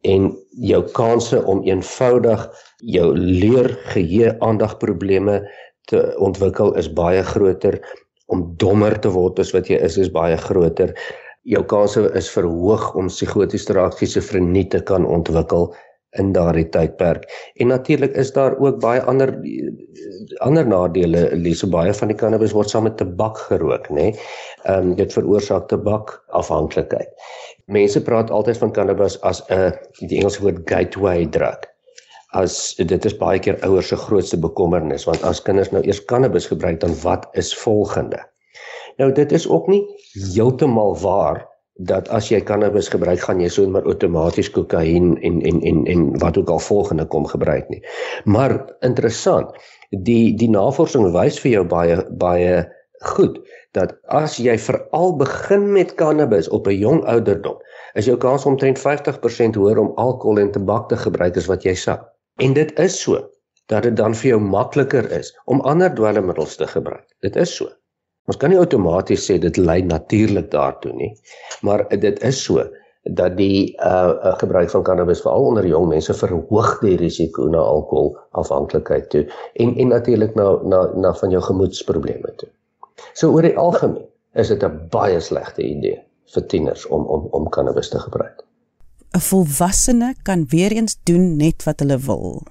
en 0.05 0.37
jou 0.61 0.83
kanse 0.93 1.45
om 1.45 1.63
eenvoudig 1.65 2.51
jou 2.77 3.17
leer 3.17 3.71
geheue 3.95 4.35
aandagprobleme 4.41 5.41
te 5.91 6.03
ontwikkel 6.19 6.75
is 6.81 6.93
baie 6.93 7.23
groter 7.23 7.81
om 8.33 8.45
dommer 8.57 8.97
te 9.01 9.11
word 9.13 9.39
as 9.39 9.53
wat 9.57 9.69
jy 9.69 9.79
is 9.85 9.99
is 10.01 10.13
baie 10.13 10.37
groter. 10.37 10.95
Jou 11.45 11.65
kanse 11.69 12.07
is 12.17 12.31
verhoog 12.33 12.95
om 12.97 13.11
psigotiese 13.13 13.77
reaksies 13.77 14.17
se 14.17 14.23
verniet 14.25 14.71
te 14.73 14.81
kan 14.81 15.05
ontwikkel 15.07 15.69
in 16.19 16.33
daardie 16.33 16.67
tydperk. 16.71 17.27
En 17.61 17.73
natuurlik 17.73 18.15
is 18.17 18.33
daar 18.33 18.57
ook 18.59 18.81
baie 18.81 19.03
ander 19.11 19.35
ander 20.47 20.67
nadele. 20.67 21.27
Lees 21.37 21.65
baie 21.71 21.93
van 21.95 22.13
die 22.13 22.19
cannabis 22.19 22.55
word 22.57 22.71
saam 22.71 22.87
met 22.89 22.97
tabak 23.01 23.39
gerook, 23.51 23.91
nê. 23.91 24.11
Nee? 24.11 24.17
Ehm 24.65 24.91
um, 24.91 24.97
dit 24.97 25.13
veroorsaak 25.13 25.69
tabakafhanklikheid. 25.69 27.11
Mense 27.67 28.03
praat 28.03 28.31
altyd 28.31 28.59
van 28.63 28.73
cannabis 28.73 29.21
as 29.21 29.43
'n 29.51 29.73
die 30.09 30.19
Engelse 30.19 30.43
woord 30.43 30.63
gateway 30.71 31.27
drug. 31.27 31.74
As 32.35 32.75
dit 32.79 33.05
is 33.07 33.17
baie 33.19 33.39
keer 33.39 33.61
ouers 33.67 33.89
se 33.93 33.97
grootste 33.97 34.39
bekommernis 34.43 35.07
want 35.07 35.23
as 35.23 35.43
kinders 35.47 35.71
nou 35.71 35.83
eers 35.87 36.03
cannabis 36.11 36.49
gebruik 36.51 36.81
dan 36.83 36.95
wat 37.03 37.29
is 37.39 37.55
volgende? 37.55 38.19
Nou 38.99 39.13
dit 39.15 39.33
is 39.33 39.47
ook 39.49 39.69
nie 39.71 39.83
heeltemal 40.35 40.97
waar 41.03 41.45
dat 41.91 42.09
as 42.15 42.29
jy 42.31 42.39
cannabis 42.47 42.89
gebruik 42.91 43.23
gaan 43.27 43.41
jy 43.43 43.49
sommer 43.51 43.87
outomaties 43.91 44.51
kokain 44.55 45.17
en 45.27 45.41
en 45.43 45.61
en 45.63 45.85
en 45.91 46.05
wat 46.23 46.39
ook 46.39 46.51
al 46.51 46.63
volgende 46.63 47.07
kom 47.07 47.27
gebruik 47.27 47.69
nie. 47.69 47.83
Maar 48.25 48.55
interessant, 48.87 49.51
die 49.91 50.35
die 50.39 50.51
navorsing 50.51 51.11
wys 51.15 51.41
vir 51.43 51.51
jou 51.59 51.65
baie 51.67 51.99
baie 52.19 52.63
goed 53.15 53.41
dat 53.75 53.97
as 54.15 54.39
jy 54.39 54.55
veral 54.59 55.17
begin 55.19 55.73
met 55.73 55.95
cannabis 55.99 56.49
op 56.49 56.67
'n 56.71 56.79
jong 56.79 57.05
ouderdom, 57.11 57.59
is 57.95 58.07
jou 58.07 58.17
kans 58.17 58.47
omtrent 58.47 58.79
50% 58.79 59.55
hoër 59.55 59.79
om 59.79 59.93
alkohol 59.97 60.39
en 60.39 60.51
tabak 60.51 60.89
te 60.89 60.97
gebruik 60.97 61.37
as 61.37 61.47
wat 61.47 61.65
jy 61.65 61.75
sou. 61.75 61.99
En 62.43 62.53
dit 62.53 62.79
is 62.79 63.01
so 63.01 63.21
dat 63.67 63.83
dit 63.83 63.97
dan 63.97 64.15
vir 64.15 64.29
jou 64.29 64.41
makliker 64.43 65.07
is 65.15 65.31
om 65.45 65.61
ander 65.61 65.93
dwelmmiddels 65.95 66.57
te 66.57 66.67
gebruik. 66.67 67.07
Dit 67.23 67.37
is 67.37 67.53
so. 67.57 67.71
Ons 68.27 68.39
kan 68.41 68.51
nie 68.51 68.59
outomaties 68.59 69.27
sê 69.29 69.37
dit 69.39 69.57
lei 69.61 69.83
natuurlik 69.85 70.51
daartoe 70.51 70.93
nie, 70.97 71.11
maar 71.63 71.85
dit 71.89 72.23
is 72.25 72.41
so 72.45 72.65
dat 73.05 73.37
die 73.37 73.77
uh, 73.85 74.15
uh 74.17 74.33
gebruik 74.41 74.71
van 74.73 74.83
cannabis 74.83 75.21
veral 75.21 75.51
onder 75.51 75.67
jong 75.69 75.91
mense 75.91 76.15
verhoog 76.17 76.79
die 76.81 76.97
risiko 76.97 77.49
na 77.53 77.61
alkoholafhanklikheid 77.61 79.11
toe 79.13 79.27
en 79.61 79.77
en 79.77 79.93
natuurlik 79.93 80.35
na 80.41 80.47
na 80.65 80.81
na 80.97 81.13
van 81.21 81.31
jou 81.37 81.43
gemoedsprobleme 81.45 82.33
toe. 82.41 82.49
So 83.13 83.31
oor 83.37 83.45
die 83.45 83.59
algemeen 83.61 84.09
is 84.33 84.49
dit 84.49 84.65
'n 84.65 84.89
baie 84.91 85.21
slegte 85.21 85.63
idee 85.63 86.01
vir 86.35 86.47
tieners 86.47 86.87
om 86.87 87.07
om 87.07 87.29
om 87.31 87.49
cannabis 87.49 87.89
te 87.89 87.99
gebruik. 87.99 88.43
'n 89.15 89.21
Volwassene 89.21 90.15
kan 90.23 90.47
weer 90.49 90.73
eens 90.73 90.99
doen 91.03 91.37
net 91.37 91.63
wat 91.63 91.81
hulle 91.81 91.99
wil. 91.99 92.43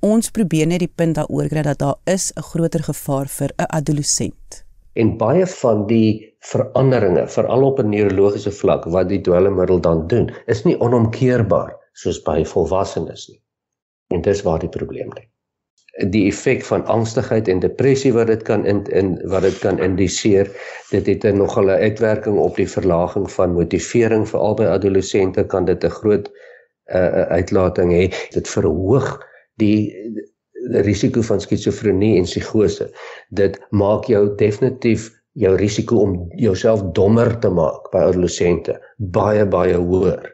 Ons 0.00 0.30
probeer 0.30 0.66
net 0.66 0.82
die 0.84 0.94
punt 0.94 1.16
daaroor 1.16 1.48
kry 1.48 1.62
dat 1.62 1.78
daar 1.78 1.98
is 2.04 2.32
'n 2.36 2.42
groter 2.50 2.82
gevaar 2.90 3.28
vir 3.38 3.50
'n 3.56 3.70
adolessent 3.78 4.64
en 4.94 5.16
baie 5.16 5.46
van 5.46 5.86
die 5.86 6.36
veranderinge 6.52 7.24
veral 7.34 7.64
op 7.64 7.78
'n 7.80 7.88
neurologiese 7.88 8.52
vlak 8.52 8.84
wat 8.84 9.08
die 9.08 9.20
dwelmmiddel 9.20 9.80
dan 9.80 10.06
doen 10.06 10.30
is 10.46 10.64
nie 10.64 10.80
onomkeerbaar 10.80 11.76
soos 11.92 12.22
by 12.22 12.44
volwassenes 12.44 13.28
nie. 13.28 13.40
En 14.08 14.20
dis 14.20 14.42
waar 14.42 14.58
die 14.58 14.68
probleem 14.68 15.08
lê 15.16 15.28
die 16.08 16.26
effek 16.26 16.64
van 16.64 16.84
angstigheid 16.86 17.48
en 17.48 17.60
depressie 17.60 18.12
wat 18.12 18.26
dit 18.26 18.42
kan 18.42 18.64
in, 18.66 18.80
in 18.96 19.18
wat 19.28 19.42
dit 19.42 19.58
kan 19.58 19.78
indiseer 19.78 20.48
dit 20.90 21.06
het 21.06 21.24
'n 21.24 21.36
nogal 21.36 21.68
'n 21.68 21.82
uitwerking 21.88 22.38
op 22.38 22.56
die 22.56 22.68
verlaging 22.68 23.30
van 23.30 23.52
motivering 23.52 24.28
vir 24.28 24.40
albei 24.40 24.66
adolessente 24.66 25.44
kan 25.44 25.64
dit 25.64 25.84
'n 25.84 25.90
groot 25.90 26.30
uh, 26.94 27.22
uitlating 27.28 27.92
hê 27.92 28.08
dit 28.32 28.48
verhoog 28.48 29.20
die 29.56 29.92
risiko 30.70 31.22
van 31.22 31.40
skizofrenie 31.40 32.16
en 32.18 32.24
psigose. 32.24 32.90
Dit 33.30 33.58
maak 33.70 34.04
jou 34.04 34.34
definitief 34.36 35.10
jou 35.32 35.56
risiko 35.56 35.96
om 35.96 36.16
jouself 36.36 36.82
dommer 36.92 37.38
te 37.40 37.50
maak 37.50 37.90
by 37.92 37.98
adolessente 37.98 38.76
baie 38.96 39.46
baie 39.46 39.76
hoër. 39.76 40.30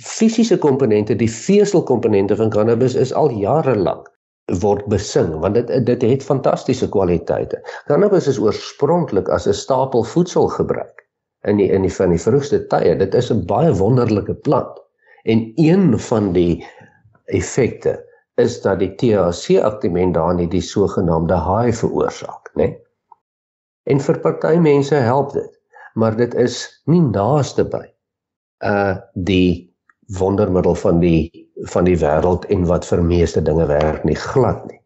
Fisiese 0.00 0.58
komponente, 0.58 1.16
die 1.16 1.30
veselkomponente 1.30 2.36
van 2.36 2.50
cannabis 2.50 2.94
is 2.94 3.12
al 3.12 3.30
jare 3.30 3.76
lank 3.76 4.08
word 4.52 4.84
besing 4.92 5.40
want 5.40 5.54
dit 5.54 5.86
dit 5.86 6.02
het 6.02 6.22
fantastiese 6.22 6.88
kwaliteite. 6.88 7.60
Cannabis 7.88 8.28
is 8.28 8.38
oorspronklik 8.38 9.28
as 9.28 9.46
'n 9.48 9.56
stapel 9.56 10.04
voedsel 10.04 10.48
gebruik 10.48 11.06
in 11.44 11.56
die 11.56 11.70
in 11.70 11.82
die 11.82 11.92
van 11.92 12.10
die 12.10 12.20
vroegste 12.20 12.66
tye. 12.66 12.96
Dit 12.96 13.14
is 13.14 13.30
'n 13.30 13.46
baie 13.46 13.72
wonderlike 13.72 14.34
plant 14.34 14.80
en 15.24 15.52
een 15.56 15.98
van 15.98 16.32
die 16.32 16.66
effekte 17.24 18.04
is 18.34 18.60
dat 18.60 18.78
die 18.78 18.94
THC-aktiement 18.94 20.14
daar 20.14 20.34
nie 20.34 20.48
die 20.48 20.60
sogenaamde 20.60 21.34
high 21.34 21.76
veroorsaak, 21.78 22.50
né? 22.54 22.62
Nee? 22.62 22.78
En 23.84 24.00
vir 24.00 24.18
party 24.18 24.56
mense 24.56 24.94
help 24.94 25.32
dit, 25.32 25.60
maar 25.94 26.16
dit 26.16 26.34
is 26.34 26.82
nie 26.84 27.02
naaste 27.02 27.64
by 27.64 27.84
uh 28.64 28.96
die 29.14 29.74
wondermiddel 30.18 30.74
van 30.74 31.00
die 31.00 31.43
van 31.72 31.84
die 31.84 31.96
wêreld 31.98 32.46
en 32.50 32.66
wat 32.70 32.86
vir 32.86 33.02
meeste 33.02 33.42
dinge 33.42 33.66
werk 33.66 34.04
nie 34.04 34.18
glad 34.18 34.66
nie. 34.70 34.80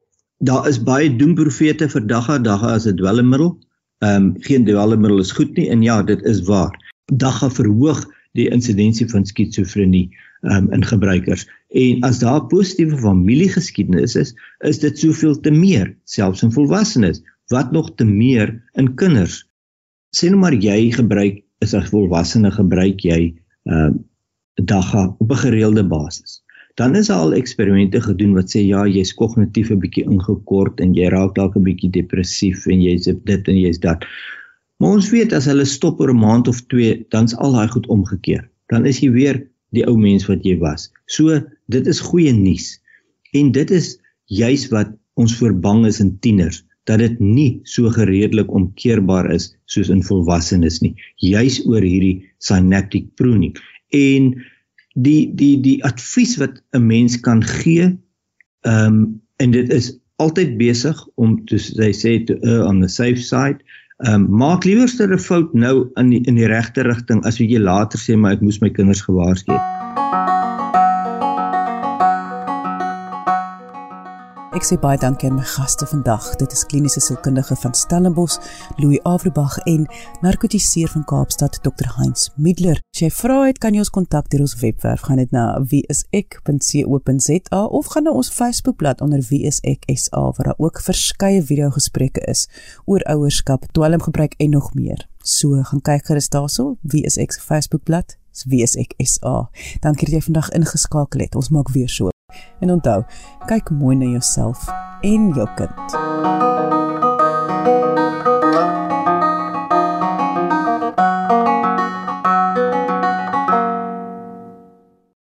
Daar 0.44 0.68
is 0.68 0.78
baie 0.78 1.08
doemprofete 1.16 1.88
vir 1.88 2.04
dagga 2.06 2.38
dagga 2.38 2.74
as 2.76 2.86
'n 2.86 2.96
dwelmmiddel. 2.96 3.56
Ehm 4.04 4.14
um, 4.14 4.34
geen 4.38 4.64
dwelmmiddel 4.64 5.18
is 5.18 5.32
goed 5.32 5.56
nie 5.56 5.68
en 5.70 5.82
ja, 5.82 6.02
dit 6.02 6.22
is 6.22 6.44
waar. 6.46 6.72
Dagga 7.12 7.50
verhoog 7.50 8.04
die 8.32 8.48
insidensie 8.50 9.08
van 9.08 9.26
skizofrenie 9.26 10.10
um, 10.42 10.72
in 10.72 10.84
gebruikers. 10.84 11.46
En 11.68 12.02
as 12.02 12.18
daar 12.18 12.46
positiewe 12.46 12.98
familiegeskiedenis 12.98 14.14
is, 14.14 14.34
is 14.58 14.78
dit 14.78 14.98
soveel 14.98 15.40
te 15.40 15.50
meer, 15.50 15.96
selfs 16.04 16.42
in 16.42 16.52
volwassenes, 16.52 17.22
wat 17.48 17.72
nog 17.72 17.94
te 17.94 18.04
meer 18.04 18.62
in 18.72 18.94
kinders. 18.94 19.44
Sê 20.16 20.30
nou 20.30 20.40
maar 20.40 20.54
jy 20.54 20.92
gebruik 20.92 21.42
is 21.64 21.74
as 21.74 21.90
volwassene 21.90 22.52
gebruik 22.54 23.02
jy 23.04 23.34
ehm 23.64 23.88
uh, 23.88 23.96
dagga 24.58 25.14
op 25.22 25.30
'n 25.30 25.38
gereelde 25.38 25.84
basis. 25.86 26.42
Dan 26.78 26.94
is 26.94 27.10
al 27.10 27.34
eksperimente 27.34 28.00
gedoen 28.00 28.36
wat 28.38 28.52
sê 28.54 28.62
ja, 28.62 28.84
jy's 28.86 29.10
kognitief 29.18 29.70
'n 29.74 29.80
bietjie 29.82 30.04
ingekort 30.06 30.80
en 30.80 30.94
jy 30.94 31.08
raak 31.10 31.34
dalk 31.34 31.56
'n 31.56 31.66
bietjie 31.66 31.90
depressief 31.90 32.66
en 32.66 32.82
jy's 32.82 33.10
dit 33.10 33.48
en 33.48 33.58
jy's 33.58 33.80
dat. 33.82 34.04
Maar 34.78 34.98
ons 34.98 35.10
weet 35.10 35.32
as 35.32 35.48
hulle 35.50 35.66
stop 35.66 36.00
oor 36.00 36.12
'n 36.14 36.22
maand 36.22 36.48
of 36.48 36.60
2, 36.70 37.06
dan's 37.10 37.34
al 37.34 37.52
daai 37.52 37.68
goed 37.68 37.86
omgekeer. 37.86 38.48
Dan 38.70 38.86
is 38.86 39.00
jy 39.02 39.10
weer 39.10 39.36
die 39.74 39.84
ou 39.90 39.96
mens 39.96 40.28
wat 40.28 40.44
jy 40.46 40.56
was. 40.58 40.90
So 41.06 41.40
dit 41.68 41.86
is 41.86 42.00
goeie 42.00 42.32
nuus. 42.32 42.78
En 43.34 43.50
dit 43.52 43.70
is 43.70 43.98
juis 44.26 44.68
wat 44.70 44.94
ons 45.14 45.34
voorbang 45.40 45.86
is 45.86 46.00
in 46.00 46.18
tieners 46.22 46.62
dat 46.88 47.02
dit 47.02 47.18
nie 47.20 47.60
so 47.64 47.90
gereedelik 47.92 48.50
omkeerbaar 48.54 49.30
is 49.34 49.50
soos 49.66 49.90
in 49.92 50.02
volwassenes 50.02 50.80
nie. 50.80 50.94
Juis 51.16 51.60
oor 51.66 51.82
hierdie 51.82 52.24
synaptic 52.38 53.10
pruning. 53.16 53.56
En 53.92 54.32
die 55.02 55.30
die 55.34 55.60
die 55.60 55.78
advies 55.84 56.36
wat 56.42 56.62
'n 56.76 56.86
mens 56.86 57.20
kan 57.20 57.42
gee, 57.44 57.98
ehm 58.66 58.86
um, 58.86 59.20
en 59.36 59.50
dit 59.50 59.72
is 59.72 59.98
altyd 60.16 60.56
besig 60.58 61.06
om 61.14 61.44
te 61.46 61.58
sy 61.58 61.92
sê 61.94 62.18
to 62.26 62.34
uh, 62.42 62.66
on 62.66 62.80
the 62.80 62.88
safe 62.88 63.22
side. 63.22 63.62
Ehm 64.06 64.14
um, 64.14 64.28
maak 64.42 64.64
liewerster 64.64 65.12
'n 65.14 65.18
fout 65.18 65.54
nou 65.54 65.90
in 65.94 66.10
die, 66.10 66.22
in 66.26 66.34
die 66.34 66.50
regte 66.50 66.82
rigting 66.82 67.24
as 67.24 67.38
jy 67.38 67.58
later 67.58 67.98
sê 67.98 68.16
maar 68.16 68.32
ek 68.32 68.40
moes 68.40 68.60
my 68.60 68.70
kinders 68.70 69.02
gewaarsku 69.06 69.52
het. 69.52 69.77
Ek 74.58 74.64
sê 74.66 74.74
baie 74.74 74.98
dankie 74.98 75.28
aan 75.28 75.36
my 75.38 75.44
gaste 75.46 75.86
vandag. 75.86 76.24
Dit 76.40 76.50
is 76.50 76.64
kliniese 76.66 76.98
sielkundige 77.04 77.54
van 77.60 77.74
Stellenbosch, 77.78 78.40
Louis 78.82 78.98
Averbag 79.06 79.54
en 79.70 79.84
narkotiseer 80.24 80.90
van 80.90 81.04
Kaapstad 81.06 81.60
Dr. 81.62 81.86
Heinz 81.94 82.32
Middler. 82.34 82.80
As 82.90 83.04
jy 83.04 83.10
vra 83.14 83.36
het, 83.44 83.60
kan 83.62 83.76
jy 83.76 83.84
ons 83.84 83.94
kontak 83.94 84.26
deur 84.32 84.42
ons 84.48 84.56
webwerf. 84.58 85.06
Gaan 85.06 85.22
dit 85.22 85.30
na 85.30 85.62
wieisek.co.za 85.62 87.60
of 87.78 87.86
gaan 87.94 88.10
na 88.10 88.18
ons 88.18 88.34
Facebookblad 88.34 88.98
onder 89.06 89.22
wieiseksa 89.30 90.26
waar 90.26 90.50
daar 90.50 90.58
ook 90.58 90.82
verskeie 90.82 91.38
video-gesprekke 91.38 92.26
is 92.26 92.48
oor 92.90 93.06
ouerskap, 93.14 93.70
dwelmgebruik 93.78 94.34
en 94.42 94.58
nog 94.58 94.74
meer. 94.74 95.06
So, 95.22 95.54
gaan 95.70 95.86
kyk 95.86 96.10
gerus 96.10 96.34
daarso, 96.34 96.74
wie 96.82 97.06
is 97.06 97.14
ek 97.14 97.30
se 97.36 97.46
Facebookblad? 97.46 98.18
Is 98.46 98.76
ek 98.76 98.94
SA? 99.02 99.50
Dankie 99.80 100.06
dat 100.06 100.14
jy 100.18 100.22
vandag 100.30 100.52
ingeskakel 100.54 101.20
het. 101.26 101.34
Ons 101.34 101.50
maak 101.50 101.72
weer 101.74 101.88
so 101.88 102.10
En 102.60 102.70
onthou, 102.70 103.02
kyk 103.48 103.70
mooi 103.70 103.96
na 103.96 104.04
jouself 104.04 104.68
en 105.00 105.32
jou 105.32 105.48
kind. 105.56 106.77